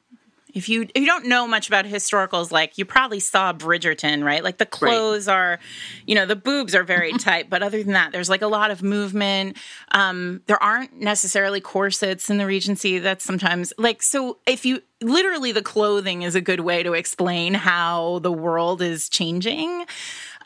[0.54, 4.44] if you if you don't know much about historicals, like you probably saw Bridgerton, right?
[4.44, 5.34] Like the clothes right.
[5.34, 5.58] are,
[6.06, 8.70] you know, the boobs are very tight, but other than that, there's like a lot
[8.70, 9.56] of movement.
[9.92, 12.98] Um, there aren't necessarily corsets in the Regency.
[12.98, 14.38] That's sometimes like so.
[14.46, 19.08] If you literally, the clothing is a good way to explain how the world is
[19.08, 19.86] changing.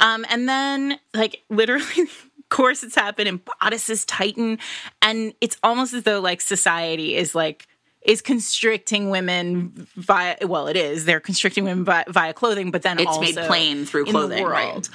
[0.01, 2.09] Um, and then like literally.
[2.49, 4.59] Corsets happen and bodices tighten
[5.03, 7.67] and it's almost as though like society is like
[8.03, 11.07] is constricting women via well it is.
[11.07, 14.89] They're constricting women via, via clothing but then it's made plain through clothing right.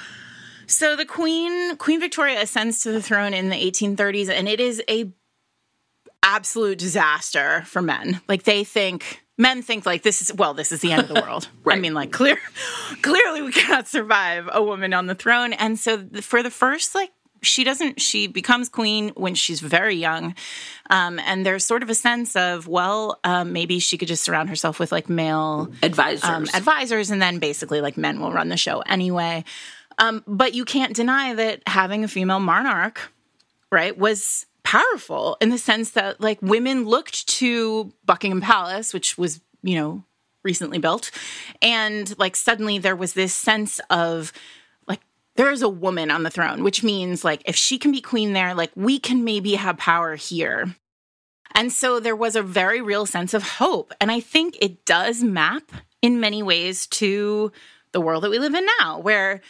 [0.66, 4.82] so the queen queen victoria ascends to the throne in the 1830s and it is
[4.88, 5.12] a
[6.22, 8.20] absolute disaster for men.
[8.28, 11.20] Like they think men think like this is well this is the end of the
[11.26, 11.48] world.
[11.64, 11.76] Right.
[11.76, 12.38] i mean like clear
[13.02, 15.52] clearly we cannot survive a woman on the throne.
[15.52, 17.10] And so for the first like
[17.42, 20.34] she doesn't she becomes queen when she's very young.
[20.90, 24.48] Um, and there's sort of a sense of well um, maybe she could just surround
[24.48, 26.24] herself with like male advisors.
[26.24, 29.44] um, advisors and then basically like men will run the show anyway.
[29.98, 33.12] Um, but you can't deny that having a female monarch
[33.70, 39.40] right was powerful in the sense that like women looked to buckingham palace which was
[39.62, 40.04] you know
[40.44, 41.10] recently built
[41.60, 44.32] and like suddenly there was this sense of
[45.36, 48.32] there is a woman on the throne, which means like if she can be queen
[48.32, 50.74] there, like we can maybe have power here.
[51.54, 53.92] And so there was a very real sense of hope.
[54.00, 57.52] And I think it does map in many ways to
[57.92, 59.42] the world that we live in now, where,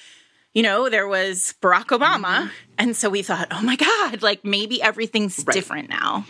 [0.53, 2.23] you know, there was Barack Obama.
[2.23, 2.49] Mm-hmm.
[2.79, 5.55] And so we thought, oh my God, like maybe everything's right.
[5.55, 6.27] different now.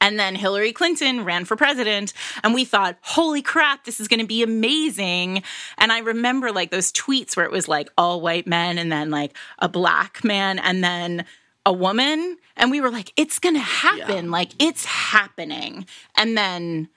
[0.00, 2.12] And then Hillary Clinton ran for president.
[2.44, 5.42] And we thought, holy crap, this is going to be amazing.
[5.76, 9.10] And I remember like those tweets where it was like all white men and then
[9.10, 11.24] like a black man and then
[11.66, 12.36] a woman.
[12.56, 14.26] And we were like, it's going to happen.
[14.26, 14.30] Yeah.
[14.30, 15.86] Like it's happening.
[16.16, 16.88] And then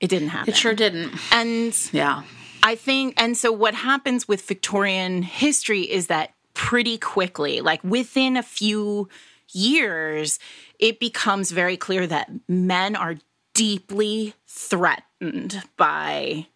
[0.00, 0.52] it didn't happen.
[0.52, 1.12] It sure didn't.
[1.32, 2.22] And yeah.
[2.62, 8.36] I think, and so what happens with Victorian history is that pretty quickly, like within
[8.36, 9.08] a few
[9.56, 10.38] years,
[10.78, 13.16] it becomes very clear that men are
[13.54, 16.46] deeply threatened by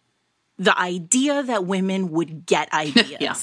[0.57, 3.17] the idea that women would get ideas.
[3.19, 3.33] yeah.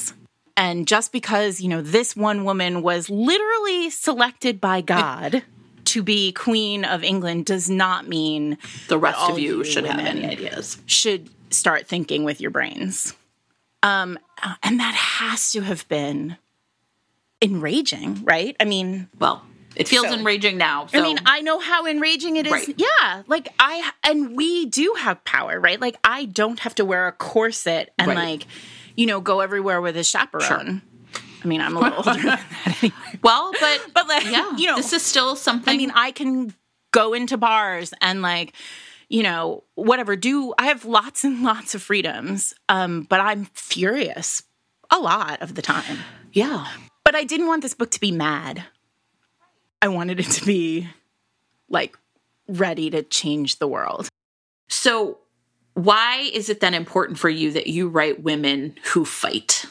[0.57, 5.44] And just because, you know, this one woman was literally selected by God
[5.87, 10.27] to be queen of England does not mean the rest of you should have any
[10.27, 10.79] ideas.
[10.87, 13.14] Should start thinking with your brains.
[13.83, 14.18] Um,
[14.62, 16.37] and that has to have been
[17.40, 18.57] enraging, right?
[18.61, 19.42] I mean, well,
[19.79, 20.87] it feels so, enraging now.
[20.87, 20.99] So.
[20.99, 22.53] I mean, I know how enraging it is.
[22.53, 22.75] Right.
[22.77, 25.81] Yeah, like I and we do have power, right?
[25.81, 28.17] Like I don't have to wear a corset and right.
[28.17, 28.47] like,
[28.97, 30.43] you know, go everywhere with a chaperone.
[30.43, 31.23] Sure.
[31.45, 32.45] I mean, I'm a little older than that
[32.83, 32.97] anyway.
[33.23, 35.73] Well, but but like, yeah, you know, this is still something.
[35.73, 36.53] I mean, I can
[36.91, 38.55] go into bars and like
[39.09, 42.53] you know, whatever, do I have lots and lots of freedoms.
[42.69, 44.43] Um, but I'm furious
[44.91, 45.99] a lot of the time.
[46.33, 46.67] Yeah.
[47.05, 48.64] But I didn't want this book to be mad.
[49.81, 50.88] I wanted it to be
[51.69, 51.97] like
[52.49, 54.09] ready to change the world.
[54.69, 55.19] So,
[55.75, 59.67] why is it then important for you that you write women who fight?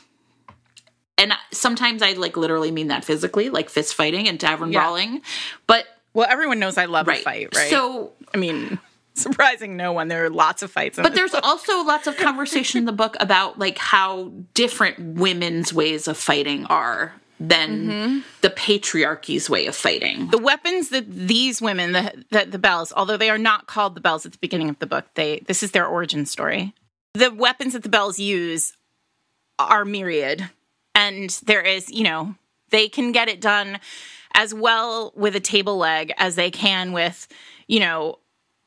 [1.17, 4.81] And sometimes I like literally mean that physically, like fist fighting and tavern yeah.
[4.81, 5.21] brawling.
[5.65, 7.19] But well, everyone knows I love right.
[7.19, 7.69] a fight, right?
[7.69, 8.79] So, I mean,
[9.15, 10.07] surprising no one.
[10.07, 10.97] There are lots of fights.
[10.97, 11.43] but there's book.
[11.43, 16.65] also lots of conversation in the book about like how different women's ways of fighting
[16.65, 18.19] are than mm-hmm.
[18.41, 20.29] the patriarchy's way of fighting.
[20.29, 24.01] The weapons that these women, the, the, the bells, although they are not called the
[24.01, 26.73] bells at the beginning of the book, they this is their origin story.
[27.13, 28.73] The weapons that the bells use
[29.59, 30.49] are myriad,
[30.95, 32.35] and there is, you know,
[32.69, 33.79] they can get it done
[34.33, 37.27] as well with a table leg as they can with,
[37.67, 38.19] you know,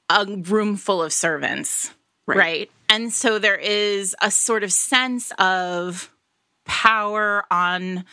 [0.09, 1.93] a room full of servants,
[2.27, 2.39] right?
[2.39, 2.71] right?
[2.89, 6.11] And so there is a sort of sense of
[6.65, 8.05] power on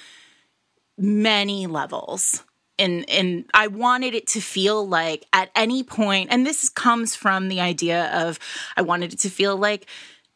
[0.98, 2.44] many levels
[2.80, 7.50] and and I wanted it to feel like at any point and this comes from
[7.50, 8.40] the idea of
[8.76, 9.88] I wanted it to feel like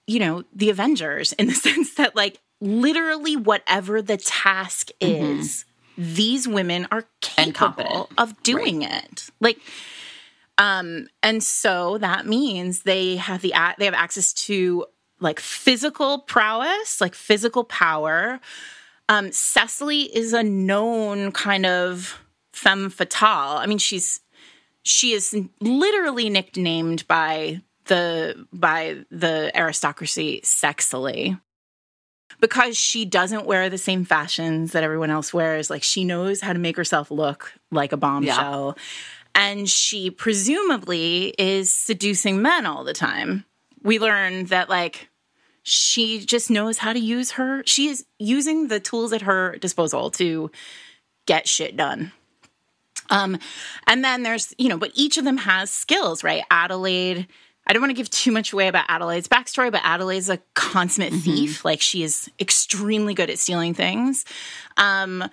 [0.07, 5.39] you know the Avengers in the sense that like literally whatever the task mm-hmm.
[5.39, 5.65] is
[5.97, 9.03] these women are capable of doing right.
[9.03, 9.59] it like
[10.57, 14.85] um and so that means they have the they have access to
[15.19, 18.39] like physical prowess like physical power
[19.11, 22.17] um, Sesily is a known kind of
[22.53, 23.57] femme fatale.
[23.57, 24.21] I mean, she's
[24.83, 31.37] she is literally nicknamed by the by the aristocracy sexily
[32.39, 35.69] because she doesn't wear the same fashions that everyone else wears.
[35.69, 38.75] Like she knows how to make herself look like a bombshell.
[38.77, 38.83] Yeah.
[39.35, 43.43] And she presumably is seducing men all the time
[43.83, 45.09] we learn that like
[45.63, 47.63] she just knows how to use her.
[47.65, 50.51] She is using the tools at her disposal to
[51.25, 52.11] get shit done.
[53.09, 53.37] Um,
[53.87, 56.43] and then there's, you know, but each of them has skills, right?
[56.49, 57.27] Adelaide,
[57.67, 61.13] I don't want to give too much away about Adelaide's backstory, but Adelaide's a consummate
[61.13, 61.63] thief.
[61.65, 64.25] Like she is extremely good at stealing things.
[64.77, 65.25] Um,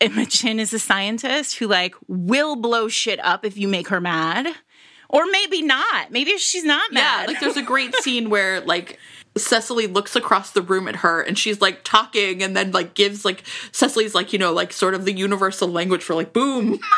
[0.00, 4.48] Imogen is a scientist who like will blow shit up if you make her mad.
[5.08, 6.10] Or maybe not.
[6.10, 7.28] Maybe she's not Yeah, mad.
[7.28, 8.98] like there's a great scene where like
[9.36, 13.24] Sesily looks across the room at her and she's like talking and then like gives
[13.24, 16.78] like Sesily's like, you know, like sort of the universal language for like boom.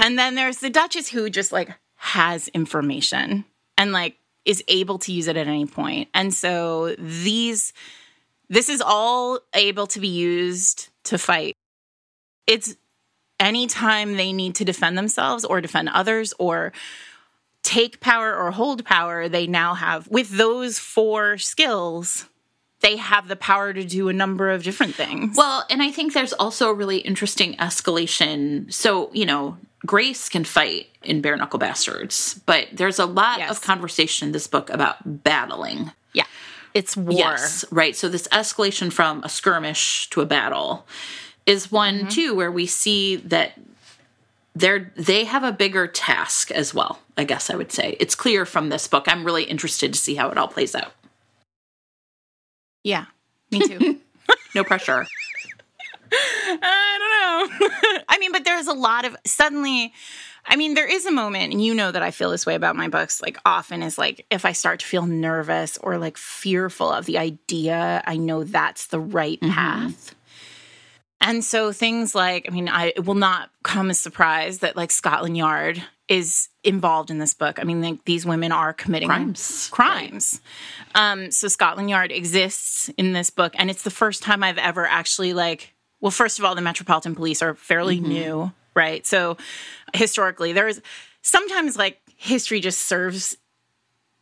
[0.00, 3.44] And then there's the Duchess who just like has information
[3.76, 6.08] and like is able to use it at any point.
[6.14, 7.72] And so these
[8.48, 11.54] this is all able to be used to fight.
[12.46, 12.76] It's
[13.38, 16.72] anytime they need to defend themselves or defend others or
[17.62, 22.26] take power or hold power, they now have with those four skills,
[22.80, 25.36] they have the power to do a number of different things.
[25.36, 28.72] Well, and I think there's also a really interesting escalation.
[28.72, 33.50] So, you know, Grace can fight in Bare Knuckle Bastards, but there's a lot Yes.
[33.50, 35.92] of conversation in this book about battling.
[36.12, 36.24] yeah.
[36.74, 37.16] It's war.
[37.18, 37.96] Yes, right.
[37.96, 40.86] So this escalation from a skirmish to a battle
[41.46, 42.08] is one Mm-hmm.
[42.08, 43.52] too where we see that
[44.58, 47.00] they're they have a bigger task as well.
[47.16, 49.04] I guess I would say it's clear from this book.
[49.06, 50.92] I'm really interested to see how it all plays out.
[52.82, 53.06] Yeah.
[53.50, 54.00] Me too.
[54.54, 55.06] No pressure.
[56.12, 58.00] I don't know.
[58.08, 59.92] I mean, but there's a lot of suddenly.
[60.44, 62.76] I mean, there is a moment, and you know that I feel this way about
[62.76, 63.22] my books.
[63.22, 67.18] Like, often is like if I start to feel nervous or like fearful of the
[67.18, 69.52] idea, I know that's the right mm-hmm.
[69.52, 70.14] path.
[71.20, 74.90] And so things like, I mean, I it will not come as surprise that like
[74.90, 77.58] Scotland Yard is involved in this book.
[77.60, 79.68] I mean, like, these women are committing Crimes.
[79.70, 80.40] crimes.
[80.94, 84.86] Um, so Scotland Yard exists in this book, and it's the first time I've ever
[84.86, 85.74] actually like.
[86.00, 89.04] Well, first of all, the Metropolitan Police are fairly new, right?
[89.06, 89.36] So
[89.92, 90.80] historically, there's
[91.22, 93.36] sometimes like history just serves.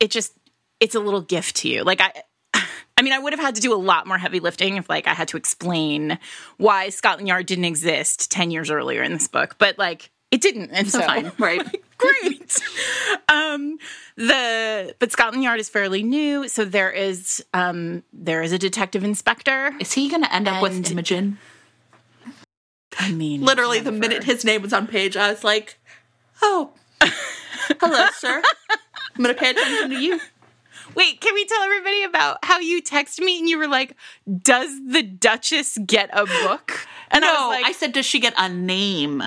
[0.00, 0.32] It just
[0.80, 1.84] it's a little gift to you.
[1.84, 2.12] Like I.
[2.98, 5.06] I mean, I would have had to do a lot more heavy lifting if, like,
[5.06, 6.18] I had to explain
[6.56, 10.70] why Scotland Yard didn't exist ten years earlier in this book, but like, it didn't,
[10.70, 11.62] and so Fine, right?
[11.98, 12.60] great.
[13.28, 13.78] um,
[14.16, 19.04] the but Scotland Yard is fairly new, so there is um there is a detective
[19.04, 19.72] inspector.
[19.78, 21.38] Is he going to end up with And- Imogen?
[22.98, 25.78] I mean, Literally, the minute his name was on page, I was like,
[26.40, 26.72] "Oh,
[27.80, 28.42] hello, sir.
[29.16, 30.18] I'm going to pay attention to you."
[30.96, 33.94] Wait, can we tell everybody about how you text me and you were like,
[34.42, 38.34] "Does the Duchess get a book?" And I was like, I said, "Does she get
[38.36, 39.22] a name?"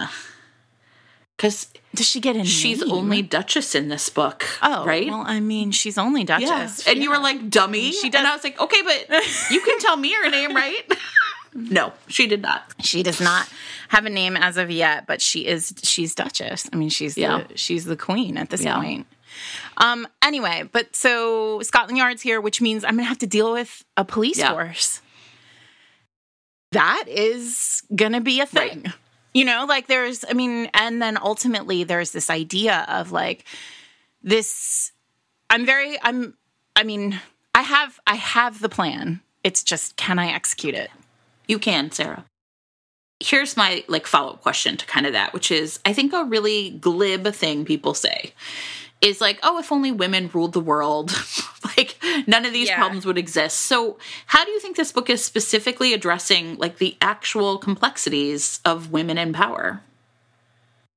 [1.38, 4.46] Because "Does she get a she's name?" only Duchess in this book.
[4.62, 5.08] oh right?
[5.08, 6.50] Well, I mean, she's only Duchess.
[6.50, 6.88] Yes.
[6.88, 7.92] And you were like, dummy.
[7.92, 9.08] She and does- I was like, okay, but
[9.52, 10.84] you can tell me her name, right?
[11.54, 12.64] no, she did not.
[12.82, 13.48] She does not
[13.88, 16.70] have a name as of yet, but she is she's Duchess.
[16.74, 17.44] I mean, she's Yeah.
[17.48, 18.76] the she's the queen at this Yeah.
[18.76, 19.08] point.
[19.78, 23.84] Um anyway, but so Scotland Yard's here, which means I'm gonna have to deal with
[23.98, 24.52] a police Yeah.
[24.52, 25.02] force.
[26.72, 28.86] That is gonna be a thing.
[29.34, 33.46] You know, like there's I mean, and then ultimately there's this idea of like
[34.22, 34.92] this
[35.50, 36.36] I'm very I'm
[36.76, 37.20] I mean,
[37.56, 39.22] I have I have the plan.
[39.44, 40.90] It's just can I execute it?
[41.48, 42.26] You can, Sarah.
[43.22, 46.70] Here's my like follow-up question to kind of that, which is I think a really
[46.72, 48.34] glib thing people say
[49.02, 51.12] is like, oh, if only women ruled the world,
[51.78, 51.98] like
[52.28, 52.78] none of these Yeah.
[52.78, 53.62] problems would exist.
[53.62, 58.92] So, how do you think this book is specifically addressing like the actual complexities of
[58.92, 59.82] women in power?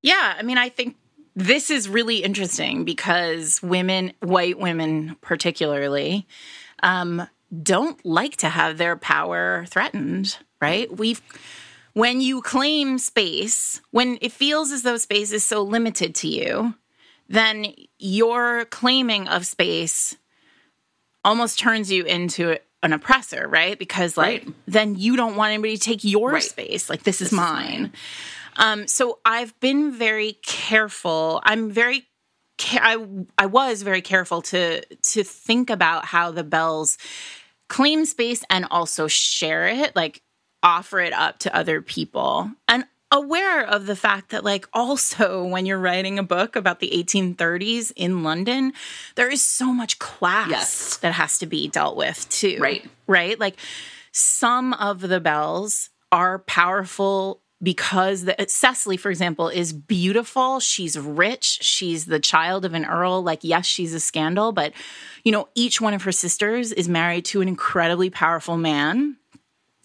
[0.03, 0.97] Yeah, I mean, I think
[1.37, 6.27] this is really interesting because women, white women particularly,
[6.83, 7.27] um,
[7.63, 10.95] don't like to have their power threatened, right?
[10.95, 11.21] We've
[11.95, 16.75] when you claim space, when it feels as though space is so limited to you,
[17.33, 20.15] then your claiming of space
[21.25, 23.79] almost turns you into an oppressor, right?
[23.79, 24.55] Because like Right.
[24.67, 26.43] then you don't want anybody to take your Right.
[26.43, 26.91] space.
[26.91, 27.93] Like this, is is mine.
[28.57, 31.41] Um, so I've been very careful.
[31.45, 32.07] I'm very
[32.75, 32.99] I
[33.39, 36.99] I was very careful to to think about how the bells
[37.69, 40.21] claim space and also share it, like
[40.63, 42.51] offer it up to other people.
[42.69, 46.91] And aware of the fact that like also when you're writing a book about the
[46.91, 48.73] 1830s in London,
[49.15, 50.97] there is so much class Yes.
[50.99, 52.59] that has to be dealt with too.
[52.61, 52.85] Right.
[53.07, 53.39] Right?
[53.39, 53.57] Like
[54.11, 60.59] some of the bells are powerful because the, uh, Sesily, for example, is beautiful.
[60.59, 61.59] She's rich.
[61.63, 63.23] She's the child of an earl.
[63.23, 64.73] Like, yes, she's a scandal, but
[65.23, 69.17] you know, each one of her sisters is married to an incredibly powerful man.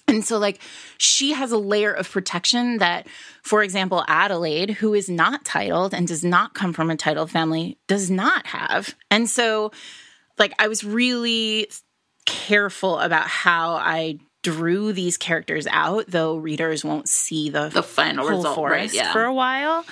[0.09, 0.59] And so, like,
[0.97, 3.07] she has a layer of protection that,
[3.41, 7.77] for example, Adelaide, who is not titled and does not come from a titled family,
[7.87, 8.95] does not have.
[9.11, 9.71] And so,
[10.39, 11.69] like, I was really
[12.25, 18.27] careful about how I drew these characters out, though readers won't see the, the final
[18.27, 19.11] result forest right, yeah.
[19.11, 19.85] for a while.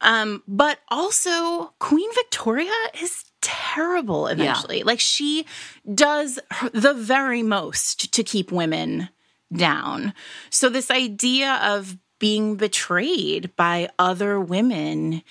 [0.00, 2.70] Um, but also, Queen Victoria
[3.02, 4.78] is terrible eventually.
[4.78, 4.84] Yeah.
[4.84, 5.46] Like, she
[5.92, 6.38] does
[6.72, 9.08] the very most to keep women
[9.54, 10.14] down.
[10.50, 15.22] So, this idea of being betrayed by other women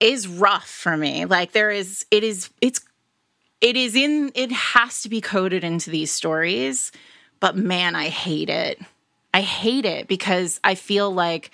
[0.00, 1.24] is rough for me.
[1.24, 2.80] Like, there is, it is, it's,
[3.60, 6.92] it is in, it has to be coded into these stories.
[7.40, 8.80] But man, I hate it.
[9.32, 11.50] I hate it because I feel like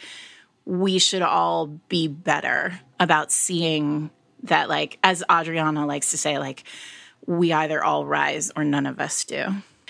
[0.64, 4.11] we should all be better about seeing
[4.44, 6.64] that, like, as Adriana likes to say, like,
[7.26, 9.44] we either all rise or none of us do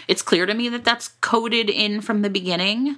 [0.09, 2.97] it's clear to me that that's coded in from the beginning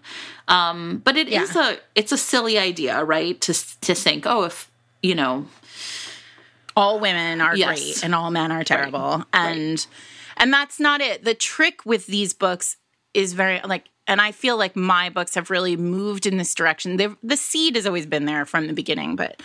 [0.48, 1.42] um, but it yeah.
[1.42, 4.70] is a it's a silly idea right to to think oh if
[5.02, 5.46] you know
[6.76, 7.68] all women are yes.
[7.68, 9.26] great and all men are terrible right.
[9.32, 9.86] and right.
[10.38, 12.76] and that's not it the trick with these books
[13.12, 16.96] is very like and I feel like my books have really moved in this direction.
[16.96, 19.42] They've, the seed has always been there from the beginning, but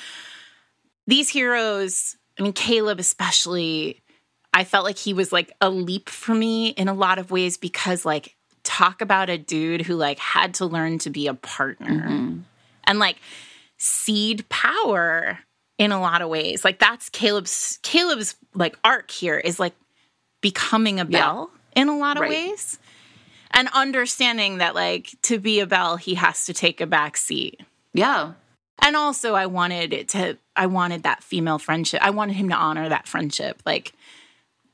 [1.08, 4.02] these heroes, I mean, Caleb especially,
[4.54, 7.58] I felt like he was like a leap for me in a lot of ways
[7.58, 12.08] because like talk about a dude who like had to learn to be a partner
[12.08, 12.40] mm-hmm.
[12.86, 13.18] and like
[13.78, 15.40] seed power
[15.78, 16.64] in a lot of ways.
[16.64, 19.74] Like that's Caleb's Caleb's like arc here is like
[20.42, 21.82] becoming a bell yeah.
[21.82, 22.30] in a lot of right.
[22.30, 22.78] ways.
[23.52, 27.62] And understanding that like to be a bell he has to take a back seat.
[27.94, 28.34] Yeah.
[28.82, 32.02] And also I wanted it to I wanted that female friendship.
[32.04, 33.62] I wanted him to honor that friendship.
[33.66, 33.94] Like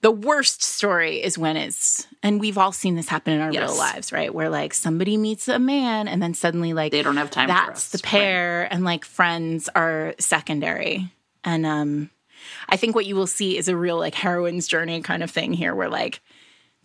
[0.05, 3.67] the worst story is when it's and we've all seen this happen in our yes.
[3.67, 7.17] real lives right where like somebody meets a man and then suddenly like they don't
[7.17, 8.67] have time that's the pair right.
[8.71, 11.11] and like friends are secondary
[11.43, 12.11] and um
[12.69, 15.53] i think what you will see is a real like heroine's journey kind of thing
[15.53, 16.21] here where like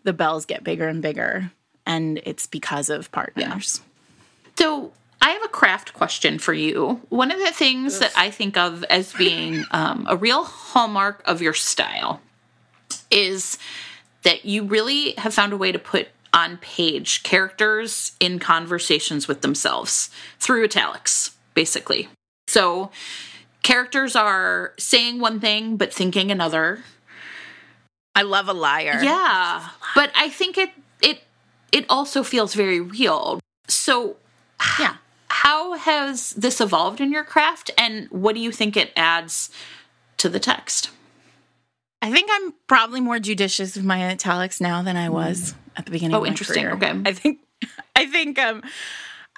[0.04, 1.52] the bells get bigger and bigger
[1.84, 4.50] and it's because of partners yeah.
[4.56, 4.92] so
[5.22, 6.98] I have a craft question for you.
[7.10, 11.42] One of the things that I think of as being um, a real hallmark of
[11.42, 12.22] your style
[13.10, 13.58] is
[14.22, 19.40] that you really have found a way to put on page characters in conversations with
[19.40, 22.08] themselves through italics, basically.
[22.46, 22.90] So
[23.62, 26.84] characters are saying one thing but thinking another.
[28.14, 29.00] I love a liar.
[29.02, 29.68] Yeah.
[29.94, 30.70] But I think it
[31.02, 31.22] it
[31.72, 33.40] it also feels very real.
[33.68, 34.16] So
[34.78, 34.96] yeah.
[35.28, 39.48] How has this evolved in your craft and what do you think it adds
[40.18, 40.90] to the text?
[42.02, 45.90] I think I'm probably more judicious with my italics now than I was at the
[45.90, 46.16] beginning.
[46.16, 46.64] Oh, interesting.
[46.64, 46.74] Career.
[46.74, 47.02] Okay.
[47.04, 47.40] I think,
[47.96, 48.62] I think, um,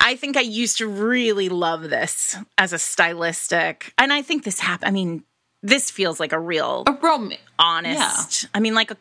[0.01, 4.59] I think I used to really love this as a stylistic, and I think this
[4.59, 4.89] happened.
[4.89, 5.25] I mean,
[5.63, 8.43] this feels like a real, a rom- honest.
[8.43, 8.49] Yeah.
[8.55, 8.97] I mean, like a,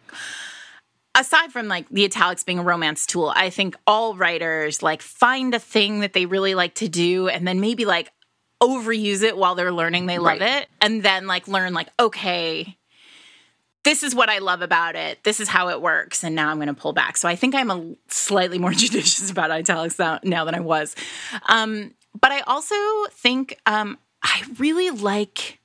[1.16, 5.56] aside from like the italics being a romance tool, I think all writers like find
[5.56, 8.12] a thing that they really like to do, and then maybe like
[8.62, 10.64] overuse it while they're learning they love right.
[10.64, 12.78] it, and then like learn like okay
[13.84, 15.24] this is what I love about it.
[15.24, 16.24] This is how it works.
[16.24, 17.18] And now I'm going to pull back.
[17.18, 20.96] So I think I'm a slightly more judicious about italics now, than I was.
[21.48, 22.76] Um, but I also
[23.12, 25.60] think um, I really like,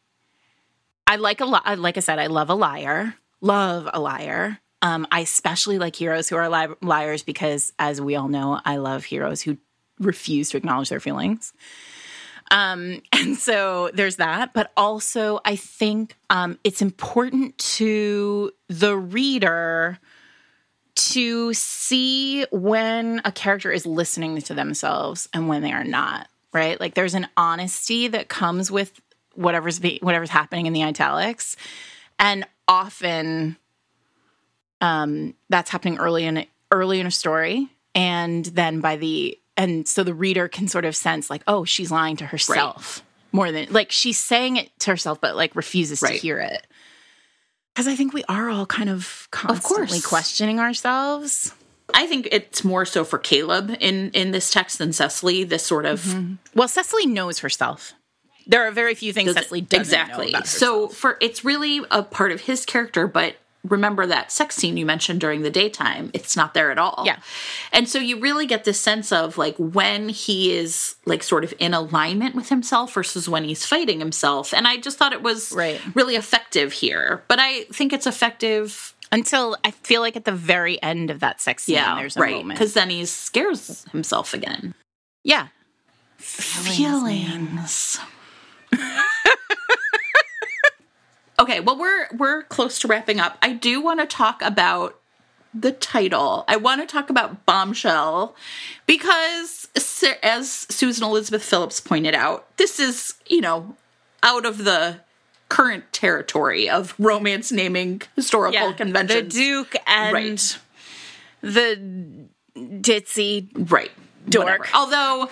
[1.06, 4.58] I like a lot, like I said, I love a liar, love a liar.
[4.82, 8.76] Um, I especially like heroes who are li- liars because, as we all know, I
[8.76, 9.56] love heroes who
[9.98, 11.52] refuse to acknowledge their feelings.
[12.50, 14.52] Um, and so there's that.
[14.54, 19.98] But also, I think um, it's important to the reader
[20.94, 26.80] to see when a character is listening to themselves and when they are not, right?
[26.80, 28.98] Like there's an honesty that comes with
[29.34, 31.56] whatever's be, whatever's happening in the italics.
[32.18, 33.58] And often
[34.80, 40.02] um, that's happening early in early in a story and then by the and so
[40.02, 43.06] the reader can sort of sense like oh she's lying to herself right.
[43.32, 46.12] more than like she's saying it to herself but like refuses right.
[46.12, 46.66] to hear it
[47.74, 51.52] because i think we are all kind of constantly of questioning ourselves
[51.94, 55.44] I think it's more so for Caleb in in this text than Sesily.
[55.44, 56.34] This sort of mm-hmm.
[56.54, 57.94] well, Sesily knows herself.
[58.46, 60.34] There are very few things Does Sesily doesn't exactly.
[60.44, 63.36] So for it's really a part of his character, but
[63.68, 66.10] remember that sex scene you mentioned during the daytime.
[66.14, 67.02] It's not there at all.
[67.06, 67.18] Yeah.
[67.72, 71.52] And so you really get this sense of like when he is like sort of
[71.58, 74.52] in alignment with himself versus when he's fighting himself.
[74.54, 75.80] And I just thought it was Right.
[75.94, 77.22] really effective here.
[77.28, 81.40] But I think it's effective Until I feel like at the very end of that
[81.40, 82.34] sex scene, yeah, there's a right.
[82.34, 82.58] moment.
[82.58, 84.74] Because then he scares himself again.
[85.22, 85.48] Yeah.
[86.18, 87.98] Feelings.
[91.38, 93.38] okay, well we're we're close to wrapping up.
[93.42, 94.98] I do want to talk about
[95.54, 96.44] the title.
[96.48, 98.34] I want to talk about Bombshell
[98.86, 99.68] because
[100.22, 103.74] as Susan Elizabeth Phillips pointed out, this is, you know,
[104.22, 105.00] out of the
[105.48, 109.32] current territory of romance naming historical conventions.
[109.32, 110.58] The Duke and Right.
[111.40, 112.26] the
[112.56, 113.48] ditzy.
[113.70, 113.92] Right.
[114.28, 114.68] Dork.
[114.74, 115.28] Although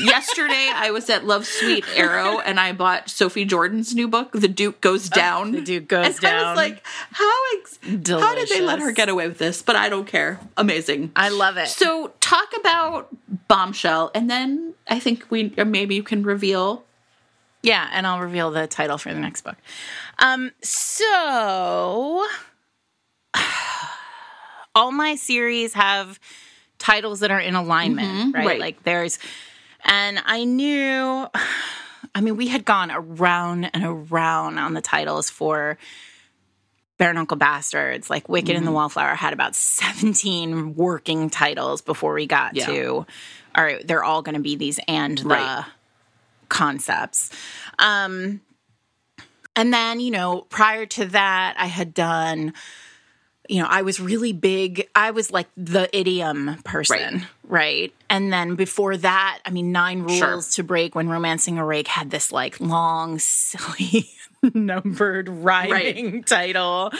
[0.00, 4.48] yesterday I was at Love Sweet Arrow and I bought Sophie Jordan's new book, The
[4.48, 5.52] Duke Goes Down.
[5.52, 6.34] The Duke Goes down.
[6.34, 7.78] and I was like, how ex-
[8.08, 9.62] how did they let her get away with this?
[9.62, 10.40] But I don't care.
[10.56, 11.12] Amazing.
[11.14, 11.68] I love it.
[11.68, 13.08] So talk about
[13.48, 16.84] Bombshell, and then I think we or maybe you can reveal.
[17.62, 19.56] Yeah, and I'll reveal the title for the next book.
[20.18, 22.26] Um, so
[24.74, 26.18] all my series have
[26.82, 28.46] titles that are in alignment, right?
[28.46, 28.60] right.
[28.60, 29.18] Like there's,
[29.84, 31.26] and I knew,
[32.14, 35.78] I mean, we had gone around and around on the titles for
[36.98, 42.26] Bare Knuckle Bastards, like Wicked and the Wallflower had about 17 working titles before we
[42.26, 42.66] got Yeah.
[42.66, 43.06] to,
[43.54, 45.64] all right, they're all going to be these and the Right.
[46.48, 47.30] concepts.
[47.78, 48.40] Um,
[49.56, 52.52] and then, you know, prior to that, I had done,
[53.52, 54.88] you know, I was really big.
[54.94, 57.92] I was like the idiom person, right?
[58.08, 60.40] And then before that, I mean, Nine Rules Sure.
[60.40, 64.08] to Break when Romancing a Rake had this like long, silly,
[64.54, 66.92] numbered rhyming title.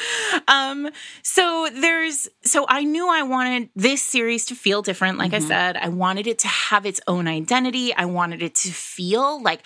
[0.47, 0.91] Um,
[1.23, 5.17] so there's, so I knew I wanted this series to feel different.
[5.17, 7.95] Like I said, I wanted it to have its own identity.
[7.95, 9.63] I wanted it to feel like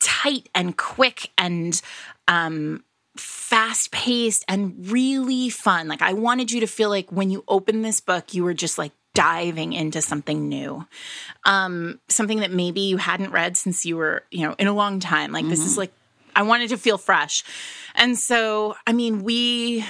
[0.00, 1.80] tight and quick and
[2.28, 2.82] um
[3.16, 5.88] fast paced and really fun.
[5.88, 8.78] Like I wanted you to feel like when you open this book, you were just
[8.78, 10.86] like diving into something new.
[11.44, 14.98] Um something that maybe you hadn't read since you were, you know, in a long
[15.00, 15.30] time.
[15.32, 15.92] Like this is like
[16.34, 17.44] I wanted to feel fresh.
[17.94, 19.84] And so, I mean, we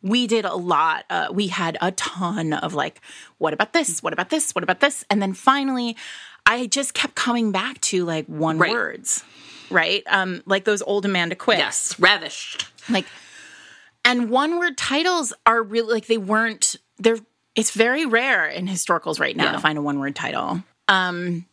[0.00, 1.04] we did a lot.
[1.10, 3.00] Uh, we had a ton of like,
[3.38, 4.02] what about this?
[4.02, 4.54] What about this?
[4.54, 5.04] What about this?
[5.10, 5.96] And then finally,
[6.46, 8.70] I just kept coming back to like one Right.
[8.70, 9.24] words,
[9.70, 10.02] right?
[10.06, 11.58] Um, like those old Amanda Quick.
[11.58, 12.66] Yes, ravished.
[12.88, 13.06] Like,
[14.04, 16.76] and one word titles are really like they weren't.
[16.98, 17.18] They're.
[17.54, 19.52] It's very rare in historicals right now Yeah.
[19.52, 20.62] to find a one word title.
[20.88, 21.46] Um,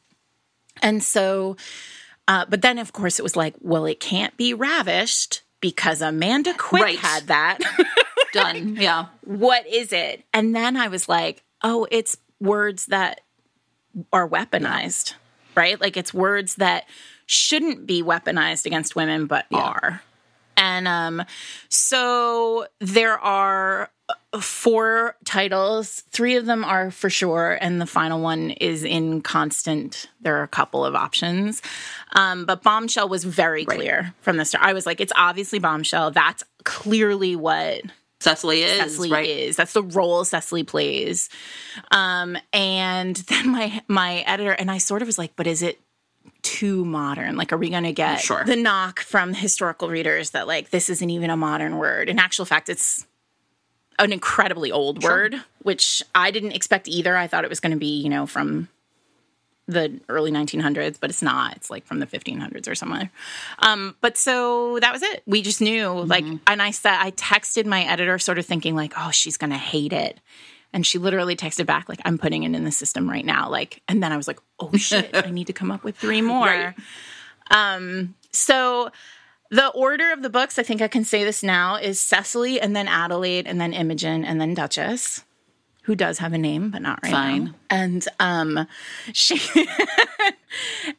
[0.81, 1.57] and so,
[2.27, 6.55] uh, but then of course it was like, well, it can't be ravished because Amanda
[6.57, 6.97] Quick Right.
[6.97, 7.59] had that.
[8.33, 8.77] Done.
[8.77, 9.07] Yeah.
[9.25, 10.23] what is it?
[10.33, 13.21] And then I was like, oh, it's words that
[14.11, 15.13] are weaponized,
[15.53, 15.79] right?
[15.79, 16.85] Like it's words that
[17.31, 20.01] shouldn't be weaponized against women, but are.
[20.57, 21.23] And um,
[21.69, 23.89] so there are
[24.41, 26.01] four titles.
[26.09, 30.09] Three of them are for sure, and the final one is in constant.
[30.19, 31.61] There are a couple of options,
[32.11, 34.65] um, but Bombshell was very clear from the start.
[34.65, 36.11] I was like, it's obviously Bombshell.
[36.11, 37.83] That's clearly what
[38.19, 39.29] Sesily is Sesily right.
[39.29, 39.55] is.
[39.55, 41.29] That's the role Sesily plays.
[41.91, 45.79] Um, and then my my editor and I sort of was like, but is it
[46.43, 47.35] too modern?
[47.37, 48.43] Like, are we going to get Sure.
[48.43, 52.09] the knock from historical readers that like this isn't even a modern word?
[52.09, 53.05] In actual fact, it's
[53.99, 57.15] an incredibly old word, which I didn't expect either.
[57.15, 58.67] I thought it was going to be, you know, from
[59.67, 61.55] the early 1900s, but it's not.
[61.55, 63.11] It's like from the 1500s or somewhere.
[63.59, 65.21] Um, but so that was it.
[65.27, 68.93] We just knew, like, and I said, I texted my editor, sort of thinking, like,
[68.97, 70.19] oh, she's going to hate it.
[70.73, 73.49] And she literally texted back, like, I'm putting it in the system right now.
[73.49, 76.21] Like, and then I was like, oh shit, I need to come up with three
[76.21, 76.45] more.
[76.45, 76.75] Right.
[77.49, 78.91] Um, so
[79.49, 82.75] the order of the books, I think I can say this now, is Sesily and
[82.75, 85.25] then Adelaide and then Imogen and then Duchess,
[85.83, 87.45] who does have a name, but not right Fine.
[87.45, 87.53] now.
[87.69, 88.67] And um,
[89.13, 89.41] she,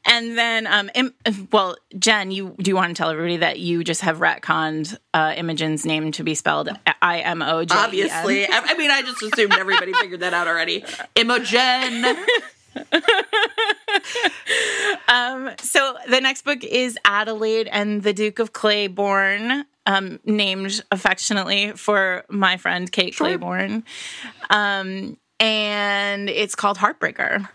[0.05, 1.15] and then um, Im-
[1.53, 5.35] well, Jen, you do you want to tell everybody that you just have retconned uh,
[5.37, 6.69] Imogen's name to be spelled
[7.01, 7.75] I M O J?
[7.75, 8.47] Obviously.
[8.47, 10.85] I, I mean, I just assumed everybody figured that out already.
[11.15, 12.17] Imogen.
[15.09, 21.73] Um, so the next book is Adelaide and the Duke of Clayborn, um, named affectionately
[21.73, 23.83] for my friend Kate Clayborn.
[24.51, 27.49] Um, and it's called Heartbreaker.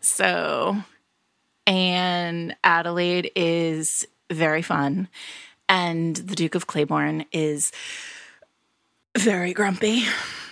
[0.00, 0.76] So,
[1.66, 5.08] and Adelaide is very fun.
[5.68, 7.72] And the Duke of Clayborn is
[9.16, 10.04] Very grumpy.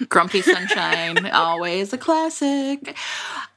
[0.09, 2.97] Grumpy Sunshine, always a classic.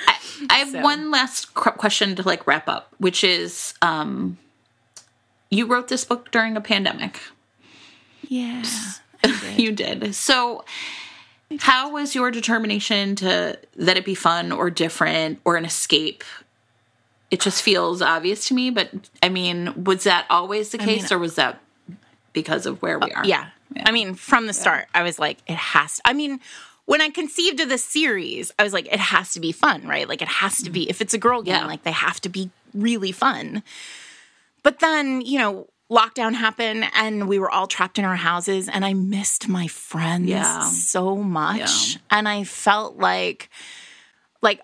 [0.07, 0.15] I,
[0.49, 0.81] I have So.
[0.81, 4.37] one last question to like wrap up, which is um,
[5.49, 7.21] you wrote this book during a pandemic.
[8.29, 8.63] Yeah.
[9.55, 10.15] you did.
[10.15, 10.63] So
[11.59, 16.23] how was your determination to that it be fun or different or an escape?
[17.31, 21.19] It just feels obvious to me, but I mean, was that always the case or
[21.19, 21.59] was that
[22.33, 23.25] because of where we uh, are?
[23.25, 23.49] Yeah.
[23.83, 25.95] I mean, from the start, I was like, it has.
[25.95, 26.01] To.
[26.05, 26.39] I mean,
[26.85, 30.07] when I conceived of the series, I was like, it has to be fun, right?
[30.07, 30.87] Like, it has to be.
[30.89, 31.65] If it's a girl game, Yeah.
[31.65, 33.63] like they have to be really fun.
[34.61, 38.83] But then, you know, lockdown happened, and we were all trapped in our houses, and
[38.83, 40.61] I missed my friends Yeah.
[40.61, 41.59] so much,
[41.93, 41.97] Yeah.
[42.11, 43.49] and I felt like,
[44.41, 44.61] like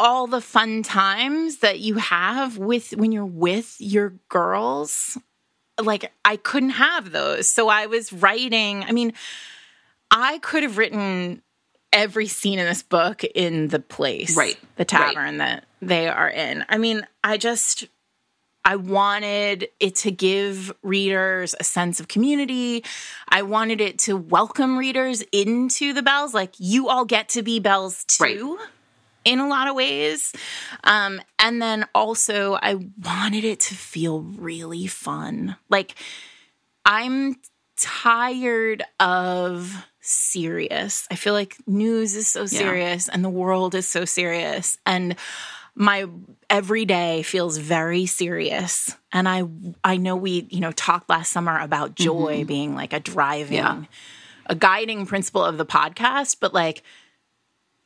[0.00, 5.16] all the fun times that you have with when you're with your girls
[5.82, 7.48] like I couldn't have those.
[7.48, 9.12] So I was writing, I mean,
[10.08, 11.42] I could have written
[11.92, 14.56] every scene in this book in the place, Right.
[14.76, 16.64] The tavern that they are in.
[16.68, 17.86] I mean, I just
[18.64, 22.84] I wanted it to give readers a sense of community.
[23.28, 26.32] I wanted it to welcome readers into the bells.
[26.32, 28.58] Like you all get to be bells too.
[29.24, 30.34] In a lot of ways.
[30.84, 35.56] Um, and then also, I wanted it to feel really fun.
[35.70, 35.94] Like,
[36.84, 37.36] I'm
[37.78, 41.06] tired of serious.
[41.10, 44.76] I feel like news is so serious and the world is so serious.
[44.84, 45.16] And
[45.74, 46.06] my
[46.48, 48.96] everyday feels very serious.
[49.12, 49.44] And I
[49.82, 52.04] I know we, you know, talked last summer about mm-hmm.
[52.04, 53.84] joy being like a driving, Yeah.
[54.46, 56.82] a guiding principle of the podcast, but like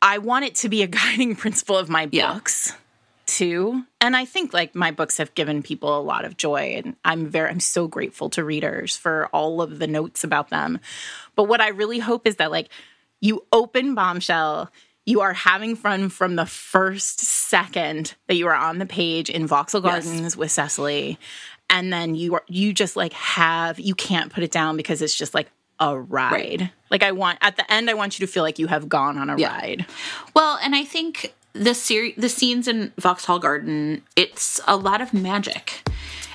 [0.02, 2.34] I want it to be a guiding principle of my Yeah.
[2.34, 2.74] books
[3.26, 3.84] too.
[4.00, 7.26] And I think like my books have given people a lot of joy and I'm
[7.26, 10.80] very I'm so grateful to readers for all of the notes about them.
[11.36, 12.68] But what I really hope is that like
[13.20, 14.70] you open Bombshell,
[15.08, 19.46] you are having fun from the first second that you are on the page in
[19.46, 20.04] Vauxhall Yes.
[20.04, 21.16] Gardens with Sesily.
[21.70, 25.14] And then you are you just like have you can't put it down because it's
[25.14, 25.48] just like
[25.80, 26.70] a ride.
[26.90, 29.16] Like I want at the end I want you to feel like you have gone
[29.16, 29.56] on a Yeah.
[29.56, 29.86] ride.
[30.34, 35.14] Well, and I think the series, the scenes in Vauxhall Garden, it's a lot of
[35.14, 35.88] magic.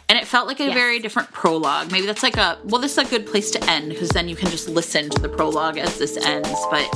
[0.10, 0.74] And it felt like a Yes.
[0.74, 1.91] very different prologue.
[1.91, 4.36] Maybe that's like a well, this is a good place to end because then you
[4.36, 6.49] can just listen to the prologue as this ends.
[6.70, 6.88] But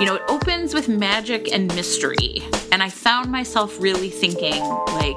[0.00, 2.42] you know, it opens with magic and mystery,
[2.72, 5.16] and I found myself really thinking like,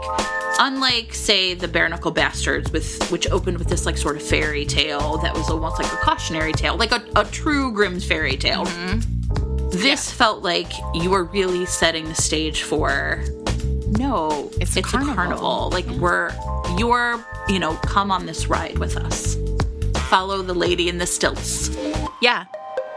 [0.60, 4.66] unlike say the Bare Knuckle Bastards, with which opened with this like sort of fairy
[4.66, 8.66] tale that was almost like a cautionary tale, like a, a true Grimm's fairy tale.
[8.66, 9.70] Mm-hmm.
[9.70, 13.24] This felt like you were really setting the stage for
[13.98, 15.16] no, It's a a carnival.
[15.16, 15.70] carnival.
[15.72, 16.32] Like we're
[16.78, 19.36] you're, you know, come on this ride with us.
[20.10, 21.70] Follow the lady in the stilts.
[22.22, 22.46] Yeah.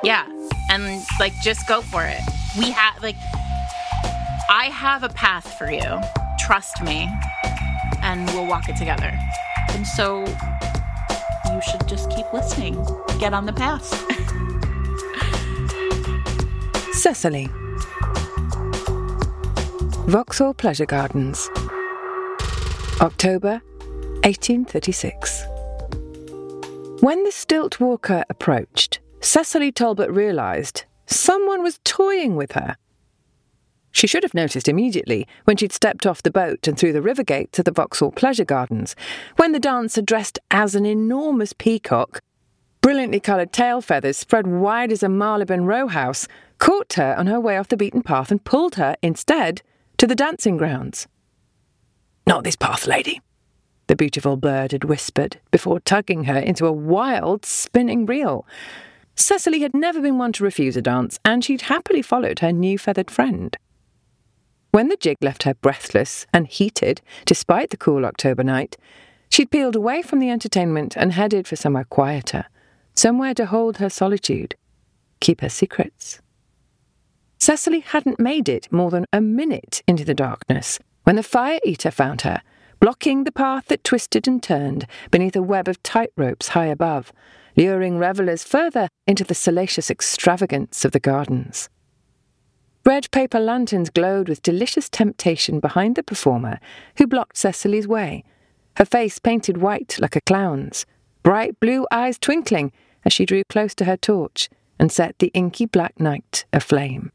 [0.03, 0.26] Yeah.
[0.70, 2.20] And like just go for it.
[2.59, 3.16] We have like
[4.51, 6.01] I have a path for you.
[6.40, 7.09] Trust me.
[8.03, 9.16] And we'll walk it together.
[9.70, 10.20] And so
[11.47, 12.74] you should just keep listening.
[13.18, 13.88] Get on the path.
[16.95, 17.49] Sesily.
[20.07, 21.48] Vauxhall Pleasure Gardens.
[23.00, 23.62] October
[24.24, 25.44] 1836.
[27.00, 32.76] When the stilt walker approached, Sesily Talbot realised someone was toying with her.
[33.92, 37.22] She should have noticed immediately when she'd stepped off the boat and through the river
[37.22, 38.96] gate to the Vauxhall Pleasure Gardens,
[39.36, 42.20] when the dancer dressed as an enormous peacock
[42.82, 46.26] Brilliantly coloured tail feathers spread wide as a Marylebone row house
[46.59, 49.62] caught her on her way off the beaten path and pulled her, instead,
[50.03, 51.07] to the dancing grounds.
[52.26, 53.20] Not this path, lady,
[53.86, 58.44] the beautiful bird had whispered before tugging her into a wild, spinning reel.
[59.14, 62.78] Sesily had never been one to refuse a dance, and she'd happily followed her new
[62.78, 63.57] feathered friend.
[64.72, 68.76] When the jig left her breathless and heated, despite the cool October night,
[69.28, 72.46] she'd peeled away from the entertainment and headed for somewhere quieter,
[72.92, 74.57] somewhere to hold her solitude,
[75.20, 76.20] keep her secrets.
[77.43, 81.90] Sesily hadn't made it more than a minute into the darkness when the fire eater
[81.90, 82.40] found her,
[82.78, 87.12] blocking the path that twisted and turned beneath a web of tight ropes high above,
[87.57, 91.68] luring revellers further into the salacious extravagance of the gardens.
[92.86, 96.61] Red paper lanterns glowed with delicious temptation behind the performer,
[96.99, 98.22] who blocked Sesily's way,
[98.76, 100.86] her face painted white like a clown's,
[101.24, 102.70] bright blue eyes twinkling
[103.05, 107.11] as she drew close to her torch and set the inky black night aflame.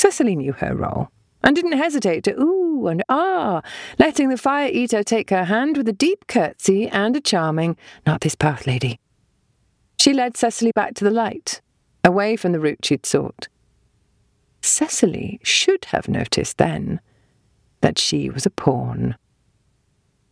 [0.00, 1.10] Sesily knew her role
[1.42, 3.60] and didn't hesitate to ooh and ah,
[3.98, 7.76] letting the fire eater take her hand with a deep curtsy and a charming,
[8.06, 8.98] not this path, lady.
[9.98, 11.60] She led Sesily back to the light,
[12.02, 13.48] away from the route she'd sought.
[14.62, 17.02] Sesily should have noticed then
[17.82, 19.16] that she was a pawn.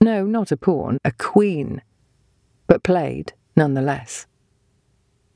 [0.01, 1.83] No, not a pawn, a queen,
[2.69, 4.27] but played nonetheless.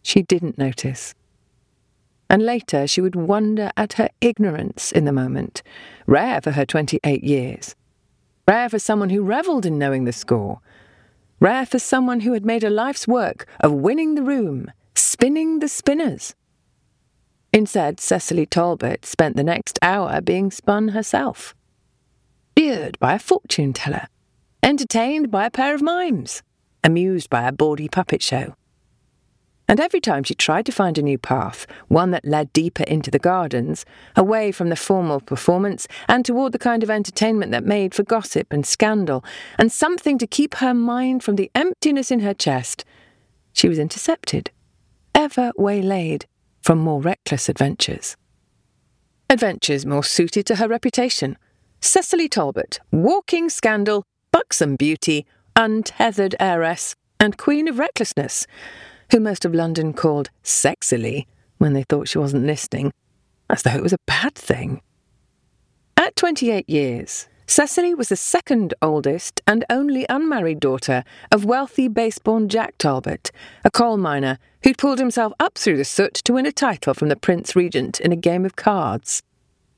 [0.02, 1.14] She didn't notice.
[2.32, 5.62] And later she would wonder at her ignorance in the moment,
[6.06, 7.76] rare for her 28 years.
[8.48, 10.60] Rare for someone who revelled in knowing the score.
[11.40, 15.68] Rare for someone who had made a life's work of winning the room, spinning the
[15.68, 16.34] spinners.
[17.52, 21.54] Instead, Sesily Talbot spent the next hour being spun herself.
[22.58, 24.06] Lured by a fortune teller,
[24.62, 26.42] entertained by a pair of mimes,
[26.82, 28.54] amused by a bawdy puppet show.
[29.68, 33.10] And every time she tried to find a new path, one that led deeper into
[33.10, 33.84] the gardens,
[34.16, 38.52] away from the formal performance, and toward the kind of entertainment that made for gossip
[38.52, 39.24] and scandal,
[39.58, 42.84] and something to keep her mind from the emptiness in her chest,
[43.52, 44.50] she was intercepted,
[45.14, 46.26] ever waylaid
[46.60, 48.16] from more reckless adventures.
[49.28, 51.38] Adventures more suited to her reputation.
[51.80, 58.46] Sesily Talbot, walking scandal, buxom beauty, untethered heiress, and queen of recklessness,
[59.12, 61.26] who most of London called sexily
[61.58, 62.90] when they thought she wasn't listening,
[63.48, 64.80] as though it was a bad thing.
[65.96, 72.48] At 28 years, Sesily was the second oldest and only unmarried daughter of wealthy baseborn
[72.48, 73.30] Jack Talbot,
[73.64, 77.10] a coal miner who'd pulled himself up through the soot to win a title from
[77.10, 79.22] the Prince Regent in a game of cards.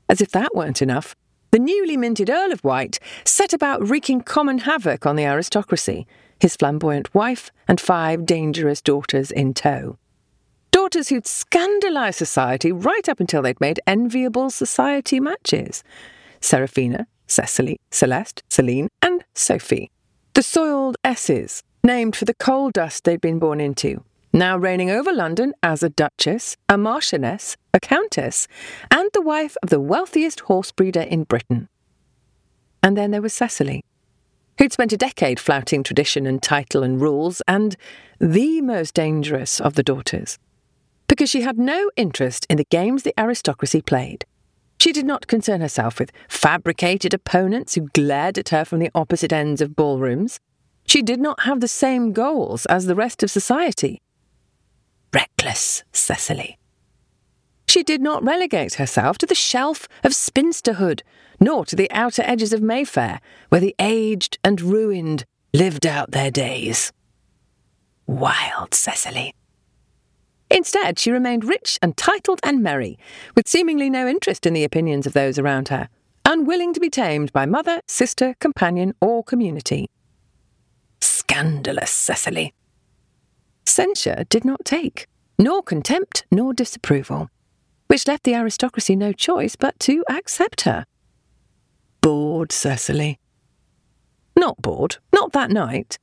[0.07, 1.13] As if that weren't enough,
[1.51, 6.07] the newly minted Earl of Wight set about wreaking common havoc on the aristocracy,
[6.39, 9.97] his flamboyant wife and five dangerous daughters in tow.
[10.71, 15.83] Daughters who'd scandalised society right up until they'd made enviable society matches.
[16.41, 19.89] Seraphina, Sesily, Seleste, Seline, and Sophie.
[20.33, 25.13] The soiled S's, named for the coal dust they'd been born into, now reigning over
[25.13, 28.47] London as a duchess, a marchioness, a countess,
[28.91, 31.69] and the wife of the wealthiest horse breeder in Britain.
[32.83, 33.83] And then there was Sesily,
[34.57, 37.75] who'd spent a decade flouting tradition and title and rules, and
[38.19, 40.37] the most dangerous of the daughters,
[41.07, 44.25] because she had no interest in the games the aristocracy played.
[44.79, 49.33] She did not concern herself with fabricated opponents who glared at her from the opposite
[49.33, 50.39] ends of ballrooms.
[50.85, 54.01] She did not have the same goals as the rest of society.
[55.13, 56.57] Reckless Sesily.
[57.75, 61.01] She did not relegate herself to the shelf of spinsterhood,
[61.41, 63.19] nor to the outer edges of Mayfair,
[63.49, 66.93] where the aged and ruined lived out their days.
[68.07, 69.35] Wild Sesily.
[70.49, 72.97] Instead, she remained rich and titled and merry,
[73.35, 75.89] with seemingly no interest in the opinions of those around her,
[76.23, 79.89] unwilling to be tamed by mother, sister, companion, or community.
[81.01, 82.53] Scandalous Sesily.
[83.65, 85.07] Censure did not take,
[85.37, 87.29] nor contempt nor disapproval,
[87.87, 90.85] which left the aristocracy no choice but to accept her.
[92.01, 93.19] Bored Sesily.
[94.35, 95.97] Not bored, not that night.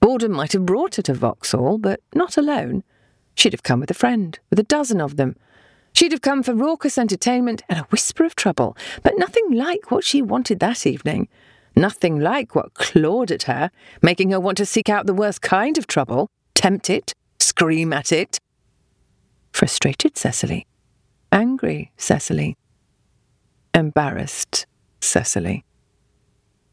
[0.00, 2.84] Boredom might have brought her to Vauxhall, but not alone.
[3.34, 5.36] She'd have come with a friend, with a dozen of them.
[5.92, 10.04] She'd have come for raucous entertainment and a whisper of trouble, but nothing like what
[10.04, 11.28] she wanted that evening.
[11.76, 13.70] Nothing like what clawed at her,
[14.02, 18.12] making her want to seek out the worst kind of trouble, tempt it, scream at
[18.12, 18.38] it.
[19.52, 20.66] Frustrated Sesily.
[21.34, 22.56] Angry Sesily.
[23.74, 24.66] Embarrassed
[25.00, 25.64] Sesily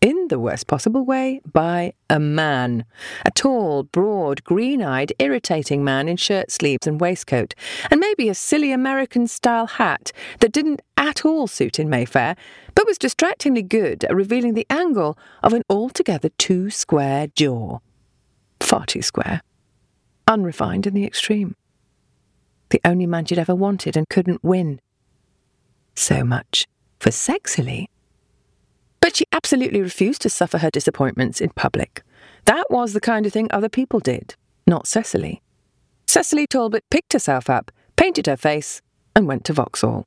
[0.01, 2.85] in the worst possible way, by a man.
[3.25, 7.55] A tall, broad, green eyed, irritating man in shirt sleeves and waistcoat,
[7.89, 12.35] and maybe a silly American style hat that didn't at all suit in Mayfair,
[12.75, 17.79] but was distractingly good at revealing the angle of an altogether too square jaw.
[18.59, 19.41] Far too square.
[20.27, 21.55] Unrefined in the extreme.
[22.71, 24.81] The only man she'd ever wanted and couldn't win.
[25.95, 26.67] So much
[26.99, 27.87] for sexily
[29.01, 32.03] but she absolutely refused to suffer her disappointments in public.
[32.45, 35.41] That was the kind of thing other people did, not Sesily.
[36.07, 38.81] Sesily Talbot picked herself up, painted her face,
[39.15, 40.05] and went to Vauxhall.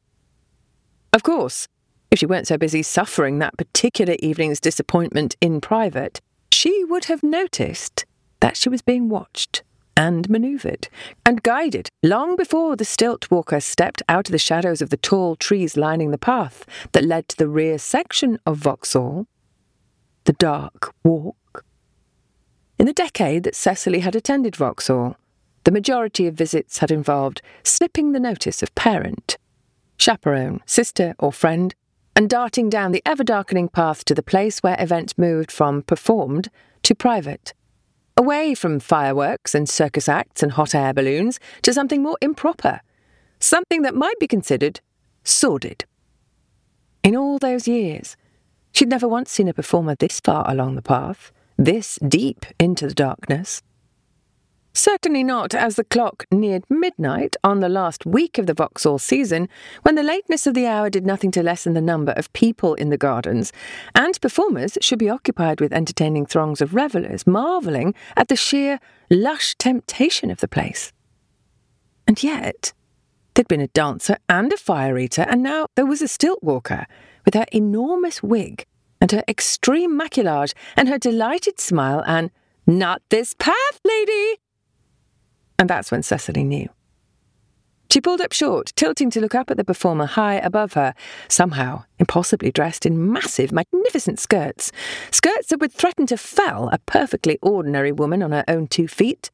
[1.12, 1.68] Of course,
[2.10, 6.20] if she weren't so busy suffering that particular evening's disappointment in private,
[6.52, 8.06] she would have noticed
[8.40, 9.62] that she was being watched
[9.96, 10.88] and manoeuvred
[11.24, 15.36] and guided long before the stilt walker stepped out of the shadows of the tall
[15.36, 19.26] trees lining the path that led to the rear section of Vauxhall,
[20.24, 21.64] the dark walk.
[22.78, 25.16] In the decade that Sesily had attended Vauxhall,
[25.64, 29.38] the majority of visits had involved slipping the notice of parent,
[29.96, 31.74] chaperone, sister, or friend,
[32.16, 36.50] and darting down the ever darkening path to the place where events moved from performed
[36.82, 37.54] to private
[38.16, 42.80] away from fireworks and circus acts and hot air balloons to something more improper,
[43.40, 44.80] something that might be considered
[45.24, 45.84] sordid.
[47.02, 48.16] In all those years,
[48.72, 52.94] she'd never once seen a performer this far along the path, this deep into the
[52.94, 53.62] darkness.
[54.76, 59.48] Certainly not as the clock neared midnight on the last week of the Vauxhall season,
[59.82, 62.90] when the lateness of the hour did nothing to lessen the number of people in
[62.90, 63.52] the gardens,
[63.94, 69.54] and performers should be occupied with entertaining throngs of revellers, marvelling at the sheer lush
[69.54, 70.92] temptation of the place.
[72.08, 72.72] And yet,
[73.34, 76.88] there'd been a dancer and a fire eater, and now there was a stilt walker
[77.24, 78.66] with her enormous wig
[79.00, 82.32] and her extreme maquillage and her delighted smile and
[82.66, 84.40] not this path, lady!
[85.58, 86.68] And that's when Sesily knew.
[87.90, 90.94] She pulled up short, tilting to look up at the performer high above her,
[91.28, 94.72] somehow impossibly dressed in massive, magnificent skirts.
[95.12, 99.30] Skirts that would threaten to fell a perfectly ordinary woman on her own two feet.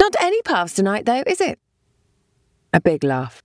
[0.00, 1.60] Not any paths tonight, though, is it?
[2.72, 3.42] A big laugh,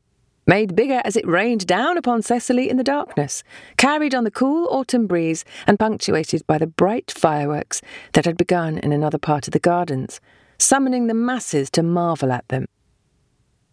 [0.47, 3.43] made bigger as it rained down upon Sesily in the darkness,
[3.78, 8.80] carried on the cool autumn breeze and punctuated by the bright fireworks that had begun
[8.80, 10.19] in another part of the gardens
[10.58, 12.66] summoning the masses to marvel at them.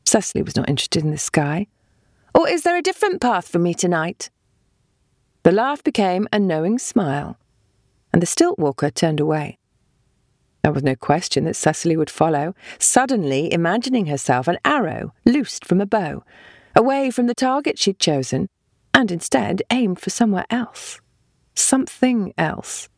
[0.05, 1.67] Sesily was not interested in the sky.
[2.35, 4.31] Or is there a different path for me tonight?
[5.45, 7.39] The laugh became a knowing smile,
[8.13, 9.59] and the stilt walker turned away.
[10.63, 15.81] There was no question that Sesily would follow, suddenly imagining herself an arrow loosed from
[15.81, 16.25] a bow,
[16.75, 18.49] away from the target she'd chosen,
[18.95, 21.01] and instead aimed for somewhere else.
[21.55, 22.89] Something else.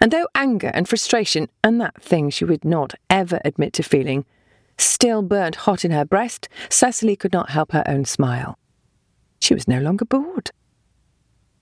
[0.00, 4.24] And though anger and frustration, and that thing she would not ever admit to feeling,
[4.78, 8.58] still burnt hot in her breast, Sesily could not help her own smile.
[9.40, 10.50] She was no longer bored.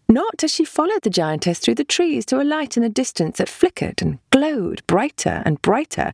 [0.08, 3.38] Not as she followed the giantess through the trees to a light in the distance
[3.38, 6.12] that flickered and glowed brighter and brighter,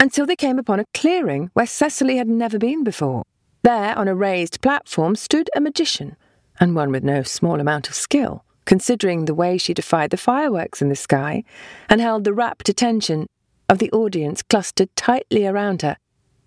[0.00, 3.22] until they came upon a clearing where Sesily had never been before.
[3.62, 6.16] There, on a raised platform, stood a magician,
[6.58, 10.80] and one with no small amount of skill considering the way she defied the fireworks
[10.80, 11.44] in the sky,
[11.88, 13.26] and held the rapt attention
[13.68, 15.96] of the audience clustered tightly around her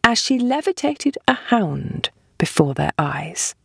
[0.03, 3.55] as she levitated a hound before their eyes.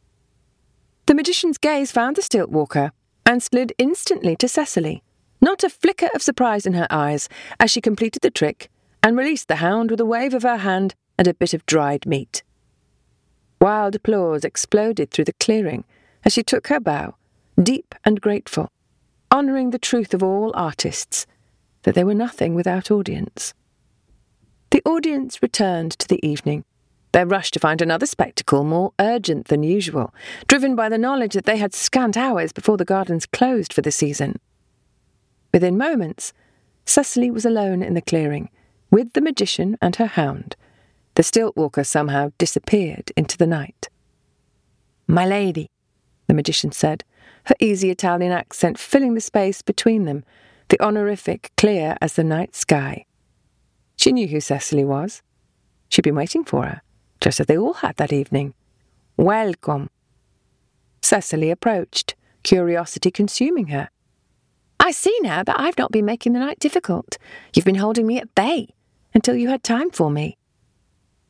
[1.07, 2.93] The magician's gaze found the stilt walker
[3.27, 5.03] and slid instantly to Sesily,
[5.41, 7.29] not a flicker of surprise in her eyes
[7.59, 8.71] as she completed the trick
[9.03, 12.07] and released the hound with a wave of her hand and a bit of dried
[12.07, 12.43] meat.
[13.61, 15.85] Wild applause exploded through the clearing
[16.25, 17.15] as she took her bow
[17.63, 18.71] deep and grateful,
[19.33, 21.27] honouring the truth of all artists,
[21.83, 23.55] that they were nothing without audience.
[24.71, 26.65] The audience returned to the evening,
[27.13, 30.15] their rush to find another spectacle more urgent than usual,
[30.47, 33.93] driven by the knowledge that they had scant hours before the gardens closed for the
[33.93, 34.39] season.
[35.53, 36.33] Within moments,
[36.85, 38.49] Sesily was alone in the clearing,
[38.91, 40.57] with the magician and her hound.
[41.15, 43.89] The stilt walker somehow disappeared into the night.
[45.07, 45.69] My lady,
[46.29, 47.05] the magician said,
[47.47, 50.25] her easy Italian accent filling the space between them,
[50.69, 53.05] the honorific clear as the night sky.
[53.97, 55.23] She knew who Sesily was.
[55.89, 56.83] She'd been waiting for her,
[57.21, 58.55] just as they all had that evening.
[59.17, 59.91] Welcome.
[61.03, 63.91] Sesily approached, curiosity consuming her.
[64.79, 67.19] I see now that I've not been making the night difficult.
[67.55, 68.69] You've been holding me at bay
[69.13, 70.39] until you had time for me.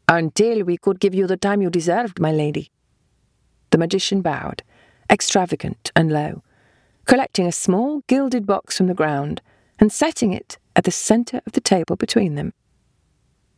[0.08, 2.70] Until we could give you the time you deserved, my lady.
[3.70, 4.62] The magician bowed,
[5.10, 6.42] extravagant and low,
[7.04, 9.42] collecting a small gilded box from the ground
[9.78, 12.52] and setting it at the centre of the table between them.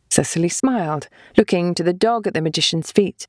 [0.09, 3.27] Sesily smiled, looking to the dog at the magician's feet.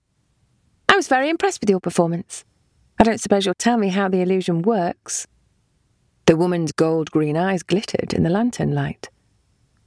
[0.89, 2.45] I was very impressed with your performance.
[2.99, 5.27] I don't suppose you'll tell me how the illusion works.
[6.27, 9.09] The woman's gold green eyes glittered in the lantern light.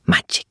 [0.08, 0.47] Magic.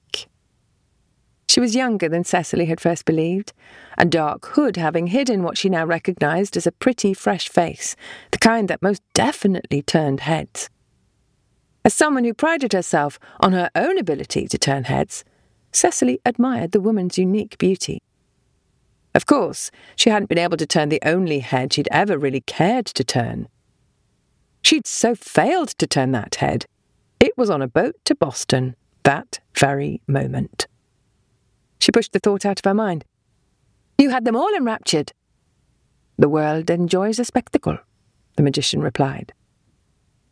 [1.49, 3.53] She was younger than Sesily had first believed,
[3.97, 7.97] a dark hood having hidden what she now recognized as a pretty, fresh face,
[8.31, 10.69] the kind that most definitely turned heads.
[11.85, 15.25] As someone who prided herself on her own ability to turn heads,
[15.73, 18.03] Sesily admired the woman's unique beauty.
[19.15, 22.87] Of course, she hadn't been able to turn the only head she'd ever really cared
[22.87, 23.49] to turn.
[24.63, 26.67] She'd so failed to turn that head.
[27.21, 28.75] It was on a boat to Boston
[29.05, 30.67] that very moment.
[31.87, 33.05] She pushed the thought out of her mind.
[33.97, 35.13] You had them all enraptured.
[36.19, 37.79] The world enjoys a spectacle,
[38.35, 39.33] the magician replied.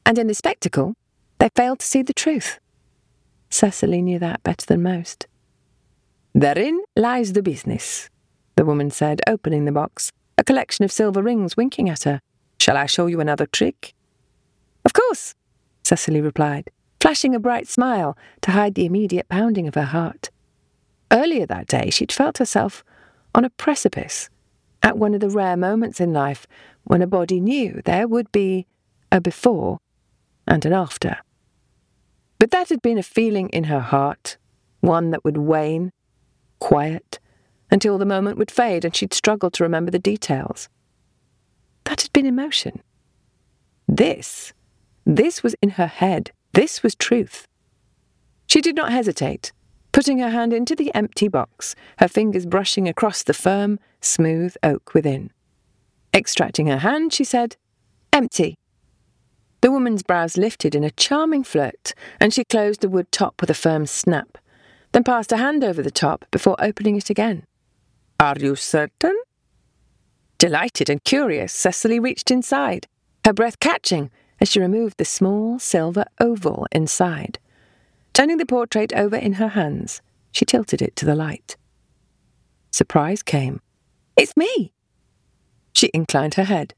[0.05, 0.94] And in the spectacle,
[1.38, 2.59] they fail to see the truth.
[3.50, 5.28] Sesily knew that better than most.
[6.34, 8.11] Therein lies the business,
[8.57, 12.20] the woman said, opening the box, a collection of silver rings winking at her.
[12.59, 13.94] Shall I show you another trick?
[14.84, 15.36] Of course,
[15.84, 20.30] Sesily replied, flashing a bright smile to hide the immediate pounding of her heart.
[21.14, 22.84] Earlier that day, she'd felt herself
[23.36, 24.28] on a precipice,
[24.82, 26.46] at one of the rare moments in life
[26.82, 28.66] when a body knew there would be
[29.12, 29.78] a before
[30.46, 31.18] and an after.
[32.38, 34.36] But that had been a feeling in her heart,
[34.80, 35.92] one that would wane,
[36.58, 37.20] quiet,
[37.70, 40.68] until the moment would fade and she'd struggle to remember the details.
[41.84, 42.82] That had been emotion.
[43.86, 44.52] This,
[45.06, 46.32] this was in her head.
[46.52, 47.46] This was truth.
[48.48, 49.52] She did not hesitate,
[49.95, 54.92] putting her hand into the empty box, her fingers brushing across the firm, smooth oak
[54.92, 55.30] within.
[56.12, 57.57] Extracting her hand, she said,
[58.12, 58.59] Empty.
[59.61, 63.51] The woman's brows lifted in a charming flirt, and she closed the wood top with
[63.51, 64.36] a firm snap,
[64.90, 67.45] then passed a hand over the top before opening it again.
[68.18, 69.16] Are you certain?
[70.38, 72.88] Delighted and curious, Sesily reached inside,
[73.24, 77.38] her breath catching as she removed the small silver oval inside.
[78.14, 80.00] Turning the portrait over in her hands,
[80.30, 81.56] she tilted it to the light.
[82.70, 83.60] Surprise came.
[84.16, 84.72] It's me!
[85.72, 86.74] She inclined her head.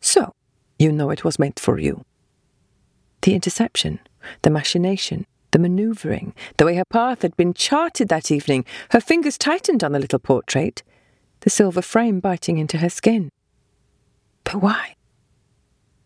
[0.00, 0.32] So,
[0.80, 2.04] you know it was meant for you.
[3.22, 4.00] The interception,
[4.42, 9.38] the machination, the manoeuvring, the way her path had been charted that evening, her fingers
[9.38, 10.82] tightened on the little portrait,
[11.40, 13.30] the silver frame biting into her skin.
[14.42, 14.96] But why?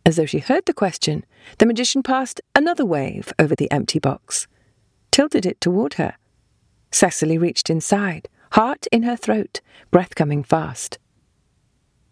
[0.04, 1.24] As though she heard the question,
[1.56, 4.46] the magician passed another wave over the empty box,
[5.16, 6.14] tilted it toward her.
[6.92, 10.98] Sesily reached inside, heart in her throat, breath coming fast.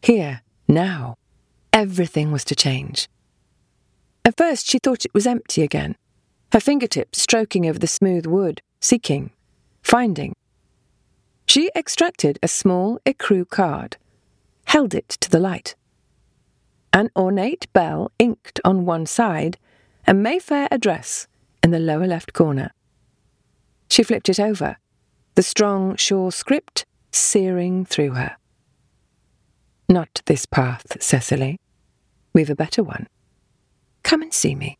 [0.01, 1.17] Here, now,
[1.71, 3.11] everything was to change.
[4.25, 5.97] At first, she thought it was empty again,
[6.53, 9.33] her fingertips stroking over the smooth wood, seeking,
[9.83, 10.33] finding.
[11.45, 13.99] She extracted a small ecru card,
[14.65, 15.75] held it to the light.
[16.91, 19.59] An ornate bell inked on one side,
[20.07, 21.27] a Mayfair address
[21.63, 22.71] in the lower left corner.
[23.95, 24.77] She flipped it over,
[25.37, 28.37] the strong sure script searing through her.
[29.89, 31.61] Not this path, Sesily.
[32.33, 33.07] We've a better one.
[34.03, 34.79] Come and see me.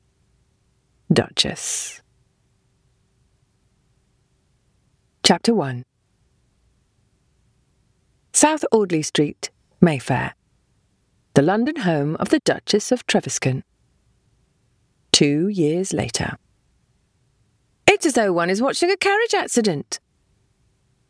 [1.13, 2.03] Duchess.
[5.23, 5.85] Chapter 1
[8.33, 10.35] South Audley Street, Mayfair.
[11.35, 13.63] The London home of the Duchess of Trevescan.
[15.13, 16.37] Two years later.
[17.95, 20.01] It's as though one is watching a carriage accident.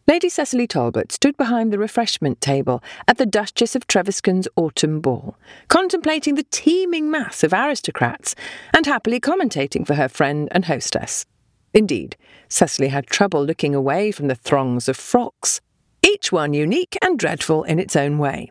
[0.07, 5.39] Lady Sesily Talbot stood behind the refreshment table at the Duchess of Trevescan's autumn ball,
[5.68, 8.35] contemplating the teeming mass of aristocrats
[8.76, 11.24] and happily commentating for her friend and hostess.
[11.72, 12.18] Indeed,
[12.51, 15.62] Sesily had trouble looking away from the throngs of frocks,
[16.07, 18.51] each one unique and dreadful in its own way.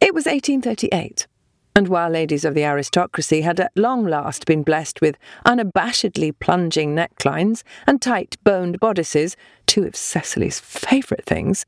[0.00, 1.26] It was 1838
[1.78, 5.16] and while ladies of the aristocracy had at long last been blessed with
[5.46, 11.64] unabashedly plunging necklines and tight boned bodices, two of Sesily's favourite things,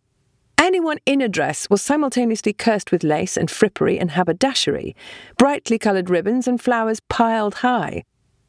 [0.58, 4.96] anyone in a dress was simultaneously cursed with lace and frippery and haberdashery,
[5.38, 8.02] brightly coloured ribbons and flowers piled high,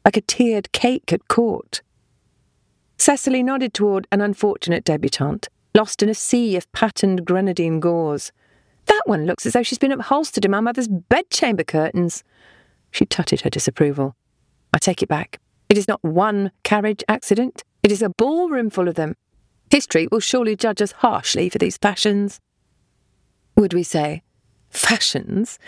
[0.04, 1.80] like a tiered cake at court.
[2.98, 8.32] Sesily nodded toward an unfortunate debutante, lost in a sea of patterned grenadine gauze.
[8.86, 12.24] That one looks as though she's been upholstered in my mother's bedchamber curtains.
[12.90, 14.16] She tutted her disapproval.
[14.72, 15.38] I take it back.
[15.68, 17.62] It is not one carriage accident.
[17.82, 19.16] It is a ballroom full of them.
[19.70, 22.40] History will surely judge us harshly for these fashions.
[23.56, 24.22] Would we say
[24.68, 25.58] fashions?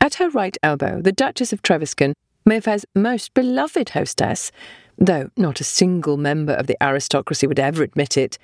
[0.00, 2.14] At her right elbow, the Duchess of Trevescan,
[2.46, 4.52] Mayfair's most beloved hostess,
[4.98, 8.38] though not a single member of the aristocracy would ever admit it,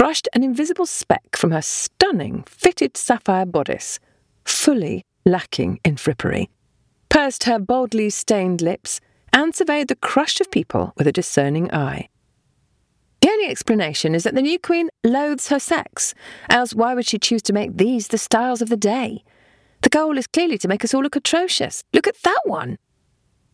[0.00, 4.00] brushed an invisible speck from her stunning fitted sapphire bodice,
[4.46, 6.48] fully lacking in frippery,
[7.10, 8.98] pursed her boldly stained lips,
[9.30, 12.08] and surveyed the crush of people with a discerning eye.
[13.20, 16.14] The only explanation is that the new queen loathes her sex,
[16.48, 19.22] else why would she choose to make these the styles of the day?
[19.82, 21.84] The goal is clearly to make us all look atrocious.
[21.92, 22.78] Look at that one!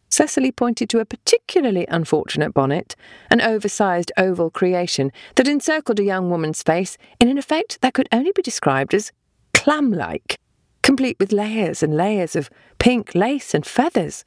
[0.09, 2.95] Sesily pointed to a particularly unfortunate bonnet,
[3.31, 8.09] an oversized oval creation that encircled a young woman's face in an effect that could
[8.13, 9.13] only be described as
[9.53, 10.39] clam like,
[10.83, 14.25] complete with layers and layers of pink lace and feathers.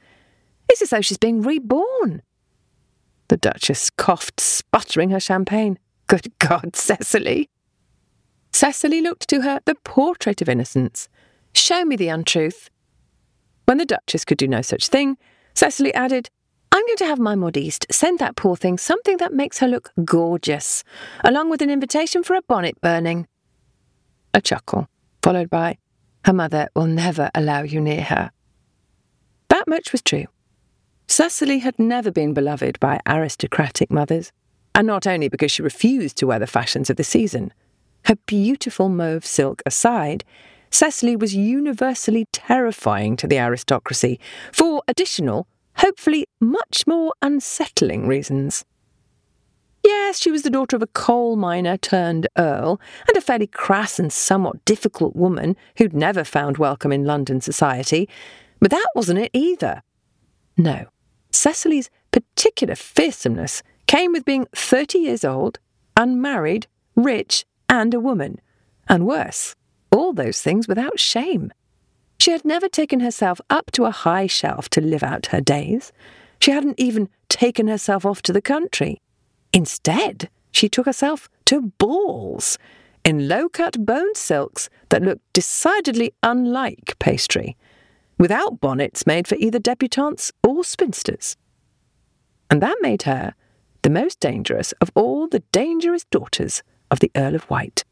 [0.70, 2.22] It's as though she's being reborn.
[3.30, 5.80] The Duchess coughed, sputtering her champagne.
[6.08, 7.50] Good God, Sesily!
[8.52, 11.08] Sesily looked to her the portrait of innocence.
[11.54, 12.70] Show me the untruth.
[13.66, 15.18] When the Duchess could do no such thing,
[15.60, 16.30] Sesily added,
[16.72, 19.92] I'm going to have my modiste send that poor thing something that makes her look
[20.06, 20.86] gorgeous,
[21.22, 23.28] along with an invitation for a bonnet burning.
[24.34, 24.88] A chuckle,
[25.22, 25.78] followed by,
[26.24, 28.32] Her mother will never allow you near her.
[29.50, 30.28] That much was true.
[31.10, 34.32] Sesily had never been beloved by aristocratic mothers,
[34.74, 37.52] and not only because she refused to wear the fashions of the season.
[38.06, 40.24] Her beautiful mauve silk aside,
[40.72, 44.20] Sesily was universally terrifying to the aristocracy
[44.52, 45.48] for additional,
[45.78, 48.66] hopefully much more unsettling reasons.
[49.84, 53.98] Yes, she was the daughter of a coal miner turned earl, and a fairly crass
[53.98, 58.10] and somewhat difficult woman who'd never found welcome in London society,
[58.60, 59.82] but that wasn't it either.
[60.58, 60.88] No,
[61.32, 65.60] Sesily's particular fearsomeness came with being 30 years old,
[65.96, 68.42] unmarried, rich, and a woman,
[68.88, 69.56] and worse,
[69.92, 71.52] all those things without shame.
[72.20, 75.92] She had never taken herself up to a high shelf to live out her days.
[76.40, 79.02] She hadn't even taken herself off to the country.
[79.54, 82.58] Instead, she took herself to balls
[83.06, 87.56] in low cut bone silks that looked decidedly unlike pastry,
[88.18, 91.38] without bonnets made for either debutantes or spinsters.
[92.52, 93.34] And that made her
[93.82, 97.86] the most dangerous of all the dangerous daughters of the Earl of Wight.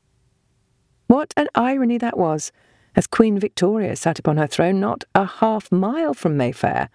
[1.07, 2.51] What an irony that was,
[2.93, 6.89] as Queen Victoria sat upon her throne not a half mile from Mayfair,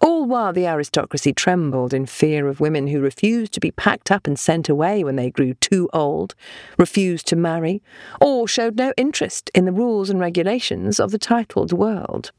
[0.00, 4.26] all while the aristocracy trembled in fear of women who refused to be packed up
[4.26, 6.34] and sent away when they grew too old,
[6.78, 7.82] refused to marry,
[8.18, 12.32] or showed no interest in the rules and regulations of the titled world.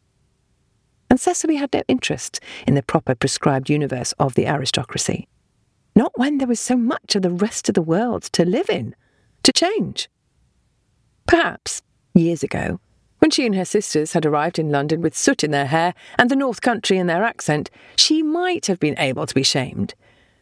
[1.07, 5.27] And Sesily had no interest in the proper prescribed universe of the aristocracy.
[5.95, 8.95] Not when there was so much of the rest of the world to live in,
[9.43, 10.09] to change.
[11.31, 11.81] Perhaps,
[12.13, 12.81] years ago,
[13.19, 16.29] when she and her sisters had arrived in London with soot in their hair and
[16.29, 19.93] the North Country in their accent, she might have been able to be shamed.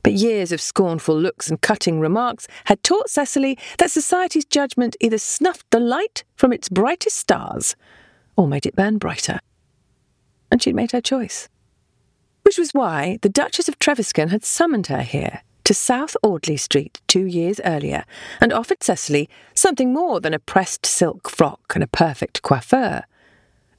[0.01, 5.19] But years of scornful looks and cutting remarks had taught Sesily that society's judgment either
[5.19, 7.75] snuffed the light from its brightest stars
[8.35, 9.41] or made it burn brighter.
[10.51, 11.49] And she'd made her choice.
[12.41, 16.99] Which was why the Duchess of Trevescan had summoned her here to South Audley Street
[17.07, 18.03] two years earlier
[18.41, 23.03] and offered Sesily something more than a pressed silk frock and a perfect coiffure.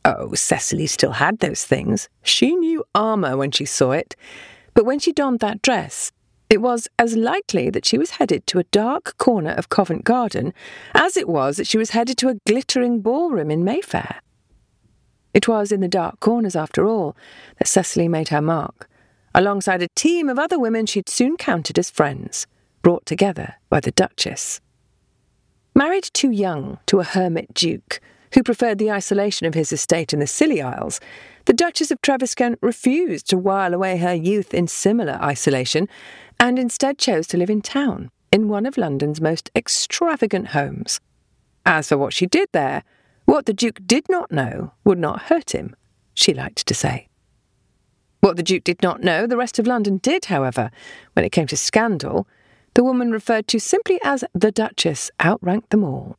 [0.05, 2.09] Oh, Sesily still had those things.
[2.23, 4.15] She knew armour when she saw it.
[4.73, 6.13] But when she donned that dress,
[6.49, 10.55] it was as likely that she was headed to a dark corner of Covent Garden
[10.95, 14.21] as it was that she was headed to a glittering ballroom in Mayfair.
[15.35, 17.17] It was in the dark corners, after all,
[17.59, 18.89] that Sesily made her mark
[19.35, 22.47] alongside a team of other women she'd soon counted as friends,
[22.83, 24.61] brought together by the Duchess.
[25.75, 28.01] Married too young to a hermit duke,
[28.35, 31.01] who preferred the isolation of his estate in the Scilly Isles,
[31.47, 35.89] the Duchess of Trevescan refused to while away her youth in similar isolation,
[36.39, 41.01] and instead chose to live in town, in one of London's most extravagant homes.
[41.67, 42.83] As for what she did there,
[43.25, 45.75] what the Duke did not know would not hurt him,
[46.15, 47.10] she liked to say.
[48.21, 50.71] What the Duke did not know, the rest of London did, however.
[51.15, 52.29] When it came to scandal,
[52.75, 56.17] the woman referred to simply as the Duchess outranked them all.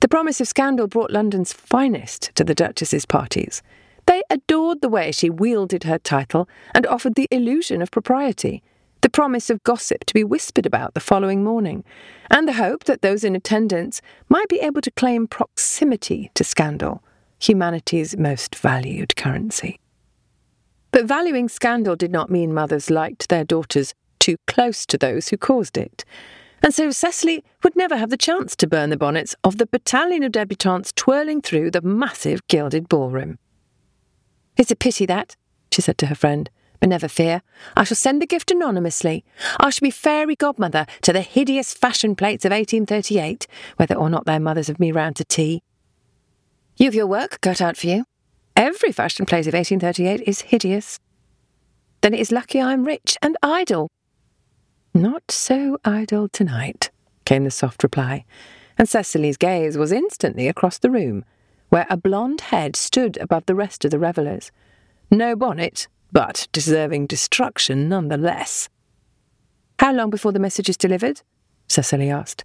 [0.00, 3.62] The promise of scandal brought London's finest to the Duchess's parties.
[4.06, 8.62] They adored the way she wielded her title and offered the illusion of propriety,
[9.02, 11.84] the promise of gossip to be whispered about the following morning,
[12.30, 17.02] and the hope that those in attendance might be able to claim proximity to scandal,
[17.38, 19.78] humanity's most valued currency.
[20.90, 25.36] But valuing scandal did not mean mothers liked their daughters too close to those who
[25.36, 26.04] caused it.
[26.62, 30.22] And so Sesily would never have the chance to burn the bonnets of the battalion
[30.22, 33.38] of debutantes twirling through the massive gilded ballroom.
[34.56, 35.36] It's a pity that,
[35.70, 36.50] she said to her friend,
[36.80, 37.42] but never fear.
[37.76, 39.24] I shall send the gift anonymously.
[39.58, 43.46] I shall be fairy godmother to the hideous fashion plates of 1838,
[43.76, 45.62] whether or not their mothers have me round to tea.
[46.76, 48.04] You've your work cut out for you,
[48.58, 50.98] Every fashion plate of 1838 is hideous.
[52.00, 53.88] Then it is lucky I'm rich and idle.
[54.92, 56.90] Not so idle tonight,
[57.24, 58.24] came the soft reply,
[58.76, 61.24] and Sesily's gaze was instantly across the room,
[61.68, 64.50] where a blonde head stood above the rest of the revellers.
[65.08, 68.68] No bonnet, but deserving destruction none the less.
[69.78, 71.22] How long before the message is delivered?
[71.68, 72.44] Sesily asked.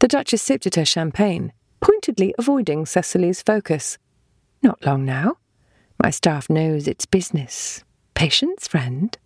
[0.00, 3.96] The Duchess sipped at her champagne, pointedly avoiding Sesily's focus.
[4.62, 5.36] Not long now.
[6.02, 7.84] My staff knows its business.
[8.14, 9.16] Patience, friend?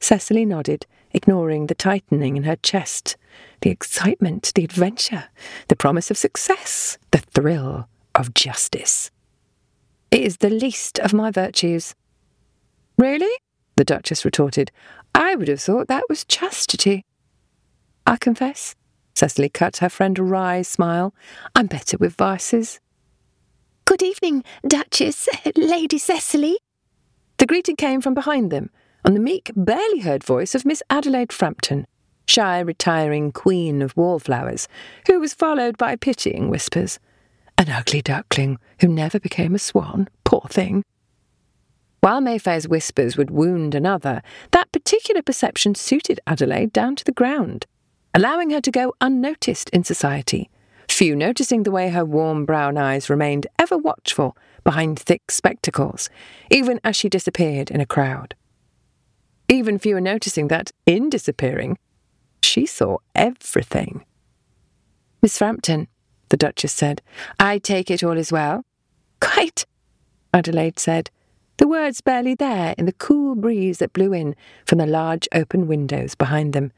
[0.00, 3.16] Sesily nodded, ignoring the tightening in her chest,
[3.60, 5.24] the excitement, the adventure,
[5.68, 9.10] the promise of success, the thrill of justice.
[10.10, 11.94] It is the least of my virtues.
[12.98, 13.32] Really?
[13.76, 14.70] the Duchess retorted.
[15.14, 17.04] I would have thought that was chastity.
[18.06, 18.74] I confess,
[19.14, 21.14] Sesily cut her friend a wry smile,
[21.54, 22.80] I'm better with vices.
[23.92, 26.56] Good evening, Duchess, Lady Sesily.
[27.36, 28.70] The greeting came from behind them,
[29.04, 31.86] on the meek, barely heard voice of Miss Adelaide Frampton,
[32.26, 34.66] shy, retiring queen of wallflowers,
[35.08, 36.98] who was followed by pitying whispers.
[37.58, 40.84] An ugly duckling who never became a swan, poor thing.
[42.00, 47.66] While Mayfair's whispers would wound another, that particular perception suited Adelaide down to the ground,
[48.14, 50.48] allowing her to go unnoticed in society,
[50.94, 56.08] few noticing the way her warm brown eyes remained ever watchful behind thick spectacles,
[56.50, 58.34] even as she disappeared in a crowd.
[59.48, 61.78] Even fewer noticing that, in disappearing,
[62.42, 64.04] she saw everything.
[65.20, 65.88] Miss Frampton,
[66.30, 67.02] the Duchess said,
[67.38, 68.64] I take it all is well.
[69.20, 69.66] Quite,
[70.32, 71.10] Adelaide said,
[71.58, 75.68] the words barely there in the cool breeze that blew in from the large open
[75.68, 76.72] windows behind them.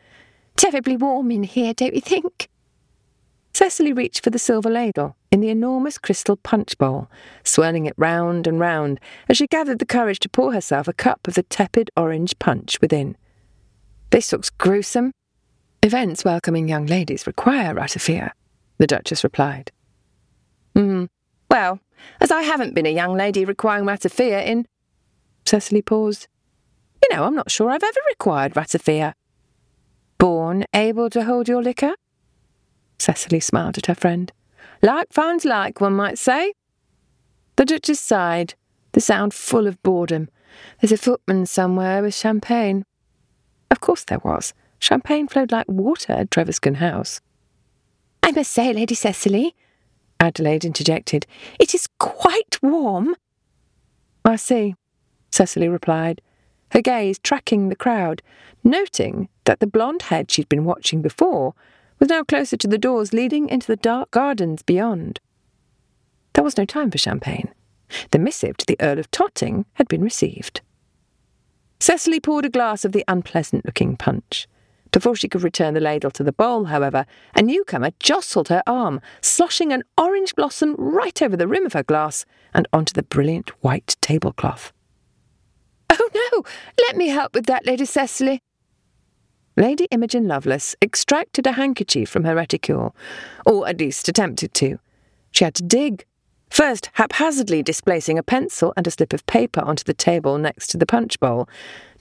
[0.56, 2.48] Terribly warm in here, don't you think?
[3.54, 7.08] Sesily reached for the silver ladle in the enormous crystal punch bowl,
[7.44, 8.98] swirling it round and round
[9.28, 12.80] as she gathered the courage to pour herself a cup of the tepid orange punch
[12.80, 13.16] within.
[14.10, 15.12] This looks gruesome.
[15.84, 18.32] Events welcoming young ladies require ratafia,
[18.78, 19.70] the Duchess replied.
[20.74, 21.04] Hmm.
[21.48, 21.78] Well,
[22.20, 24.66] as I haven't been a young lady requiring ratafia in.
[25.46, 26.26] Sesily paused.
[27.02, 29.12] You know, I'm not sure I've ever required ratafia.
[30.18, 31.94] Born able to hold your liquor?
[32.98, 34.32] Sesily smiled at her friend.
[34.82, 36.52] Like finds like, one might say.
[37.56, 38.54] The Duchess sighed,
[38.92, 40.28] the sound full of boredom.
[40.80, 42.84] There's a footman somewhere with champagne.
[43.70, 44.54] Of course there was.
[44.78, 47.20] Champagne flowed like water at Trevescan House.
[48.22, 49.54] I must say, Lady Sesily,
[50.20, 51.26] Adelaide interjected,
[51.58, 53.14] it is quite warm.
[54.24, 54.74] I see,
[55.30, 56.20] Sesily replied,
[56.70, 58.22] her gaze tracking the crowd,
[58.62, 61.54] noting that the blonde head she'd been watching before
[62.04, 65.20] was now closer to the doors leading into the dark gardens beyond.
[66.34, 67.48] There was no time for champagne.
[68.10, 70.60] The missive to the Earl of Totting had been received.
[71.80, 74.46] Sesily poured a glass of the unpleasant looking punch.
[74.90, 79.00] Before she could return the ladle to the bowl, however, a newcomer jostled her arm,
[79.22, 83.48] sloshing an orange blossom right over the rim of her glass and onto the brilliant
[83.62, 84.74] white tablecloth.
[85.88, 86.44] Oh, no!
[86.86, 88.42] Let me help with that, Lady Sesily.
[89.56, 92.94] Lady Imogen Lovelace extracted a handkerchief from her reticule,
[93.46, 94.80] or at least attempted to.
[95.30, 96.04] She had to dig,
[96.50, 100.76] first haphazardly displacing a pencil and a slip of paper onto the table next to
[100.76, 101.48] the punch bowl,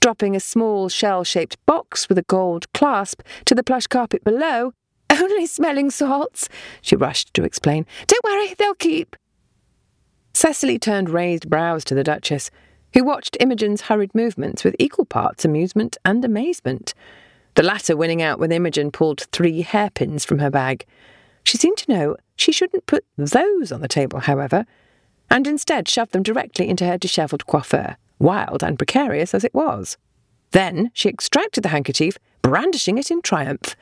[0.00, 4.72] dropping a small shell shaped box with a gold clasp to the plush carpet below.
[5.10, 6.48] Only smelling salts,
[6.80, 7.86] she rushed to explain.
[8.08, 9.14] Don't worry, they'll keep.
[10.32, 12.50] Sesily turned raised brows to the Duchess,
[12.94, 16.94] who watched Imogen's hurried movements with equal parts amusement and amazement,
[17.54, 20.86] the latter winning out when Imogen pulled three hairpins from her bag.
[21.44, 24.66] She seemed to know she shouldn't put those on the table, however,
[25.30, 29.96] and instead shoved them directly into her dishevelled coiffure wild and precarious as it was.
[30.52, 33.76] Then she extracted the handkerchief, brandishing it in triumph.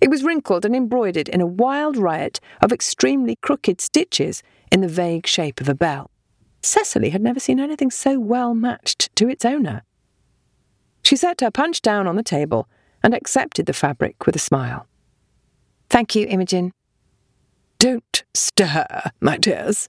[0.00, 4.88] It was wrinkled and embroidered in a wild riot of extremely crooked stitches in the
[4.88, 6.10] vague shape of a bell.
[6.62, 9.82] Sesily had never seen anything so well matched to its owner.
[11.02, 12.68] She set her punch down on the table
[13.06, 14.84] and accepted the fabric with a smile.
[15.88, 16.72] Thank you, Imogen.
[17.78, 18.84] Don't stir,
[19.20, 19.88] my dears,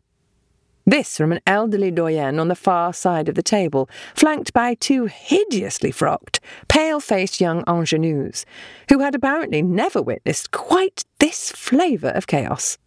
[0.85, 5.07] this from an elderly doyenne on the far side of the table, flanked by two
[5.07, 8.45] hideously frocked, pale faced young ingenues,
[8.89, 12.77] who had apparently never witnessed quite this flavour of chaos.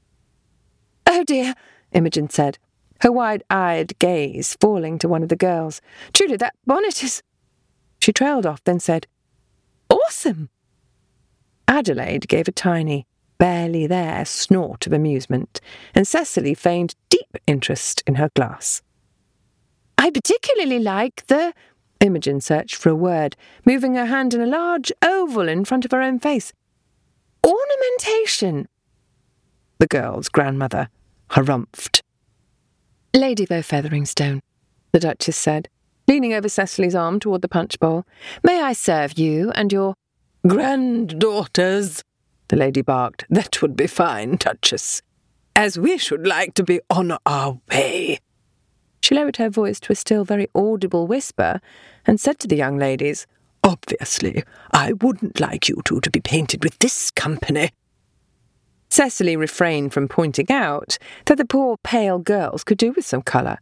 [1.09, 1.55] Oh dear,
[1.91, 2.57] Imogen said,
[3.01, 5.81] her wide eyed gaze falling to one of the girls.
[6.13, 7.21] Truly, that bonnet is.
[8.01, 9.09] She trailed off, then said,
[10.11, 10.51] Awesome!
[11.69, 13.07] Adelaide gave a tiny,
[13.39, 15.61] barely there snort of amusement,
[15.95, 18.83] and Sesily feigned deep interest in her glass.
[19.97, 21.55] I particularly like the.
[22.01, 25.93] Imogen searched for a word, moving her hand in a large oval in front of
[25.93, 26.53] her own face.
[27.47, 28.67] Ornamentation.
[29.79, 30.89] The girl's grandmother
[31.31, 32.03] harumphed.
[33.15, 34.41] Lady Featheringstone,
[34.91, 35.69] the Duchess said,
[36.09, 38.05] leaning over Sesily's arm toward the punch bowl.
[38.43, 39.95] May I serve you and your
[40.47, 42.03] granddaughters?
[42.49, 43.25] the lady barked.
[43.31, 45.03] That would be fine, Duchess.
[45.55, 48.19] As we should like to be on our way.
[49.03, 51.61] She lowered her voice to a still very audible whisper
[52.07, 53.27] and said to the young ladies,
[53.63, 54.43] Obviously,
[54.73, 57.71] I wouldn't like you two to be painted with this company.
[58.89, 63.59] Sesily refrained from pointing out that the poor pale girls could do with some colour.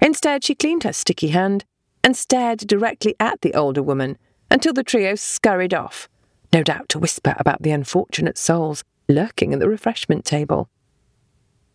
[0.00, 1.64] Instead, she cleaned her sticky hand
[2.02, 4.18] and stared directly at the older woman
[4.50, 6.08] until the trio scurried off,
[6.54, 10.70] no doubt to whisper about the unfortunate souls lurking at the refreshment table.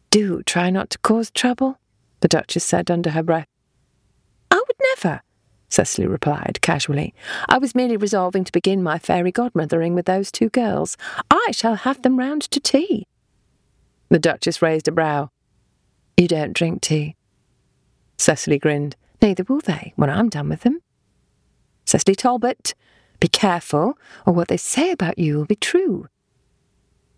[0.10, 1.78] Do try not to cause trouble,
[2.22, 3.50] the Duchess said under her breath.
[4.50, 5.22] I would never,
[5.68, 7.14] Sesily replied casually.
[7.50, 10.96] I was merely resolving to begin my fairy godmothering with those two girls.
[11.30, 13.06] I shall have them round to tea.
[14.08, 15.30] The Duchess raised a brow.
[16.16, 17.18] You don't drink tea.
[18.18, 18.96] Sesily grinned.
[19.22, 20.80] Neither will they when I'm done with them.
[21.86, 22.74] Sesily Talbot,
[23.20, 26.08] be careful, or what they say about you will be true.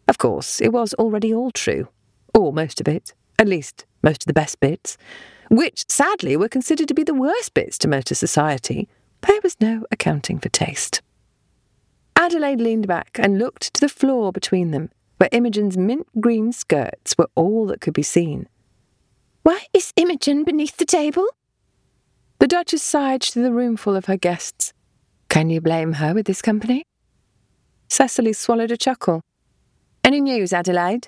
[0.08, 1.88] Of course, it was already all true,
[2.34, 4.98] or most of it, at least most of the best bits,
[5.50, 8.88] which sadly were considered to be the worst bits to most of society.
[9.22, 11.02] There was no accounting for taste.
[12.16, 17.16] Adelaide leaned back and looked to the floor between them, where Imogen's mint green skirts
[17.18, 18.48] were all that could be seen.
[19.44, 21.28] Why is Imogen beneath the table?
[22.40, 24.74] The Duchess sighed to the roomful of her guests.
[25.32, 26.84] Can you blame her with this company?
[27.88, 29.22] Sesily swallowed a chuckle.
[30.04, 31.08] Any news, Adelaide?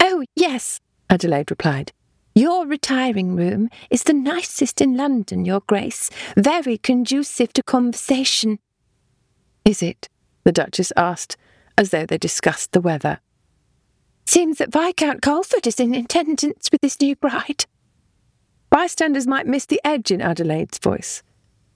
[0.00, 1.92] Oh, yes, Adelaide replied.
[2.34, 6.10] Your retiring room is the nicest in London, Your Grace.
[6.36, 8.58] Very conducive to conversation.
[9.64, 10.08] Is it?
[10.42, 11.36] the Duchess asked,
[11.78, 13.20] as though they discussed the weather.
[14.26, 17.66] Seems that Viscount Colford is in attendance with his new bride.
[18.70, 21.22] Bystanders might miss the edge in Adelaide's voice,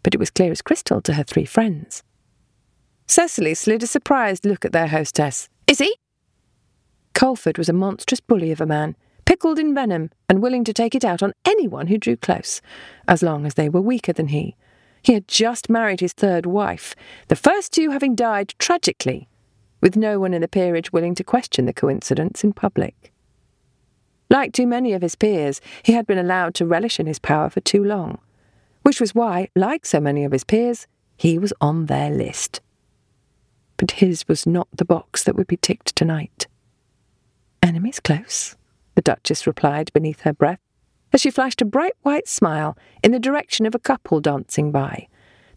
[0.09, 2.03] but it was clear as crystal to her three friends.
[3.07, 5.51] Sesily slid a surprised look at their hostess.
[5.67, 5.95] Is he?
[7.13, 10.95] Colford was a monstrous bully of a man, pickled in venom and willing to take
[10.95, 12.63] it out on anyone who drew close,
[13.07, 14.57] as long as they were weaker than he.
[15.03, 16.95] He had just married his third wife,
[17.27, 19.29] the first two having died tragically,
[19.83, 23.13] with no one in the peerage willing to question the coincidence in public.
[24.31, 27.51] Like too many of his peers, he had been allowed to relish in his power
[27.51, 28.21] for too long,
[28.89, 32.63] which was why, like so many of his peers, he was on their list.
[33.77, 36.47] But his was not the box that would be ticked tonight.
[37.63, 38.57] Enemies close,
[38.95, 40.61] the Duchess replied beneath her breath,
[41.13, 45.07] as she flashed a bright white smile in the direction of a couple dancing by,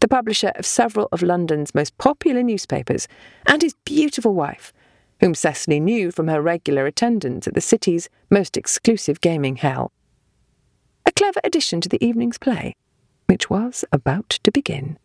[0.02, 3.08] the publisher of several of London's most popular newspapers,
[3.46, 4.74] and his beautiful wife,
[5.22, 9.94] whom Sesily knew from her regular attendance at the city's most exclusive gaming hell.
[11.06, 12.76] A clever addition to the evening's play,
[13.32, 14.98] which was about to begin.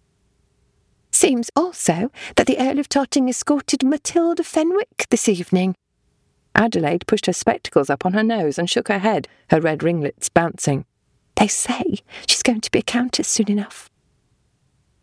[1.12, 5.76] Seems also that the Earl of Totting escorted Matilda Fenwick this evening.
[6.52, 10.28] Adelaide pushed her spectacles up on her nose and shook her head, her red ringlets
[10.28, 10.84] bouncing.
[11.36, 13.88] They say she's going to be a countess soon enough.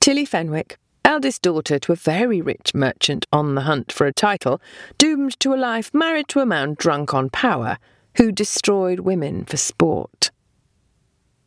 [0.01, 4.59] Tilly Fenwick, eldest daughter to a very rich merchant on the hunt for a title,
[4.97, 7.77] doomed to a life married to a man drunk on power,
[8.17, 10.29] who destroyed women for sport.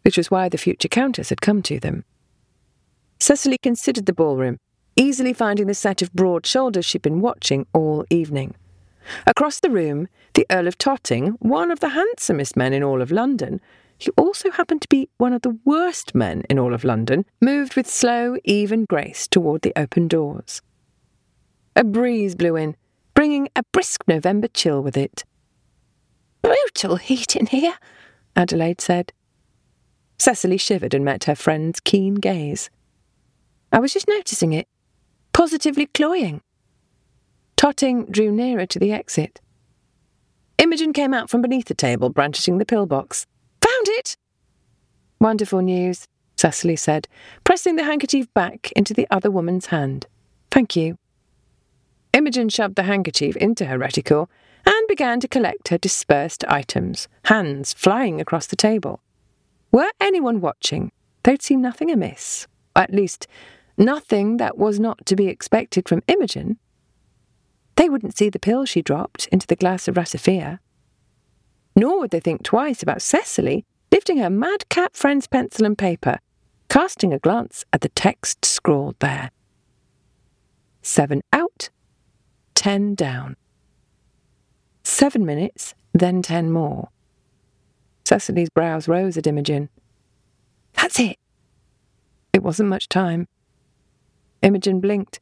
[0.06, 2.04] Which was why the future countess had come to them.
[3.18, 4.56] Sesily considered the ballroom,
[4.94, 8.54] easily finding the set of broad shoulders she'd been watching all evening.
[9.26, 13.10] Across the room, the Earl of Totting, one of the handsomest men in all of
[13.10, 13.60] London,
[13.98, 17.74] he also happened to be one of the worst men in all of London, moved
[17.74, 20.62] with slow, even grace toward the open doors.
[21.74, 22.76] A breeze blew in,
[23.14, 25.24] bringing a brisk November chill with it.
[26.42, 27.74] Brutal heat in here,
[28.36, 29.12] Adelaide said.
[30.18, 32.70] Sesily shivered and met her friend's keen gaze.
[33.72, 34.68] I was just noticing it.
[35.32, 36.40] Positively cloying.
[37.56, 39.40] Totting drew nearer to the exit.
[40.58, 43.26] Imogen came out from beneath the table, brandishing the pillbox.
[43.60, 44.16] Found it!
[45.20, 46.06] Wonderful news,
[46.36, 47.08] Sesily said,
[47.44, 50.06] pressing the handkerchief back into the other woman's hand.
[50.50, 50.98] Thank you.
[52.12, 54.30] Imogen shoved the handkerchief into her reticule
[54.64, 59.00] and began to collect her dispersed items, hands flying across the table.
[59.72, 62.46] Were anyone watching, they'd see nothing amiss.
[62.74, 63.26] At least,
[63.76, 66.58] nothing that was not to be expected from Imogen.
[67.76, 70.58] They wouldn't see the pill she dropped into the glass of ratafia.
[71.74, 76.18] Nor would they think twice about Sesily lifting her madcap friend's pencil and paper,
[76.68, 79.30] casting a glance at the text scrawled there.
[80.82, 81.70] Seven out,
[82.54, 83.36] ten down.
[84.84, 86.88] Seven minutes, then ten more.
[88.06, 89.68] Sesily's brows rose at Imogen.
[90.74, 91.18] That's it.
[92.32, 93.26] It wasn't much time.
[94.42, 95.18] Imogen blinked.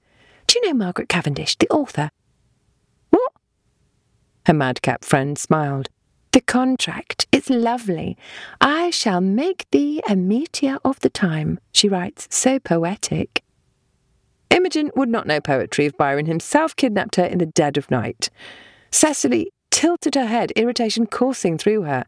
[0.46, 2.10] Do you know Margaret Cavendish, the author?
[3.08, 3.32] What?
[4.44, 5.88] Her madcap friend smiled.
[6.32, 8.18] The contract is lovely.
[8.60, 13.42] I shall make thee a meteor of the time, she writes, so poetic.
[14.50, 18.28] Imogen would not know poetry if Byron himself kidnapped her in the dead of night.
[18.90, 22.04] Sesily tilted her head, irritation coursing through her.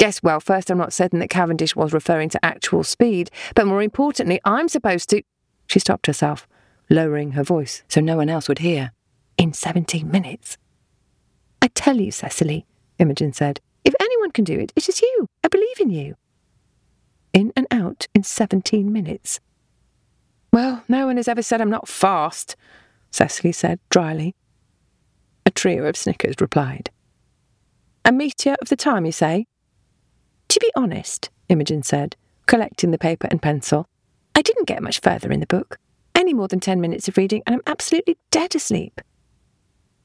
[0.00, 3.84] Yes, well, first, I'm not certain that Cavendish was referring to actual speed, but more
[3.84, 5.22] importantly, I'm supposed to.
[5.68, 6.48] She stopped herself,
[6.90, 8.90] lowering her voice so no one else would hear.
[9.38, 10.58] In seventeen minutes.
[11.62, 12.66] I tell you, Sesily,
[12.98, 13.60] Imogen said.
[13.84, 15.28] If anyone can do it, it is you.
[15.44, 16.16] I believe in you.
[17.32, 19.38] In and out in seventeen minutes.
[20.52, 22.56] Well, no one has ever said I'm not fast,
[23.12, 24.34] Sesily said dryly.
[25.46, 26.90] A trio of snickers replied.
[28.04, 29.46] A meteor of the time, you say?
[30.48, 32.16] To be honest, Imogen said,
[32.46, 33.88] collecting the paper and pencil,
[34.34, 35.78] I didn't get much further in the book.
[36.14, 39.00] Any more than ten minutes of reading, and I'm absolutely dead asleep.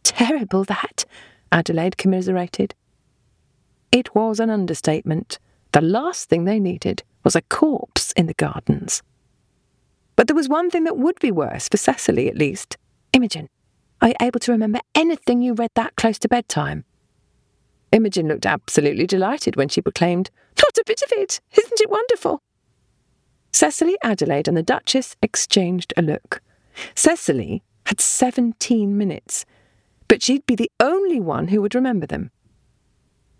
[0.03, 1.05] Terrible that,
[1.51, 2.73] Adelaide commiserated.
[3.91, 5.39] It was an understatement.
[5.73, 9.03] The last thing they needed was a corpse in the gardens.
[10.15, 12.77] But there was one thing that would be worse, for Sesily at least.
[13.13, 13.49] Imogen,
[14.01, 16.85] are you able to remember anything you read that close to bedtime?
[17.91, 21.41] Imogen looked absolutely delighted when she proclaimed, Not a bit of it!
[21.57, 22.41] Isn't it wonderful?
[23.51, 26.41] Sesily, Adelaide, and the Duchess exchanged a look.
[26.95, 29.45] Sesily had seventeen minutes,
[30.07, 32.31] but she'd be the only one who would remember them.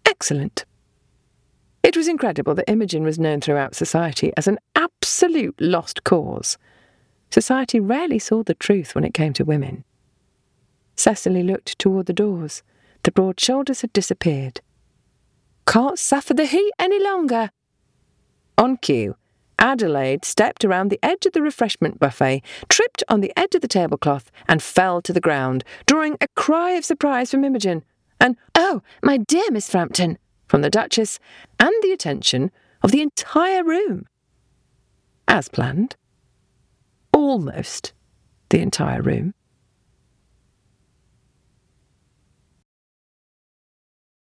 [0.06, 0.66] Excellent.
[1.84, 6.58] It was incredible that Imogen was known throughout society as an absolute lost cause.
[7.30, 9.84] Society rarely saw the truth when it came to women.
[10.96, 12.64] Sesily looked toward the doors.
[13.04, 14.62] The broad shoulders had disappeared.
[15.66, 17.52] Can't suffer the heat any longer.
[18.58, 19.16] On cue,
[19.60, 23.68] Adelaide stepped around the edge of the refreshment buffet, tripped on the edge of the
[23.68, 27.84] tablecloth, and fell to the ground, drawing a cry of surprise from Imogen,
[28.20, 30.18] and, Oh, my dear Miss Frampton,
[30.48, 31.20] from the Duchess,
[31.60, 32.52] and the attention
[32.82, 34.08] of the entire room.
[35.28, 35.96] As planned.
[37.14, 37.94] Almost
[38.50, 39.34] the entire room.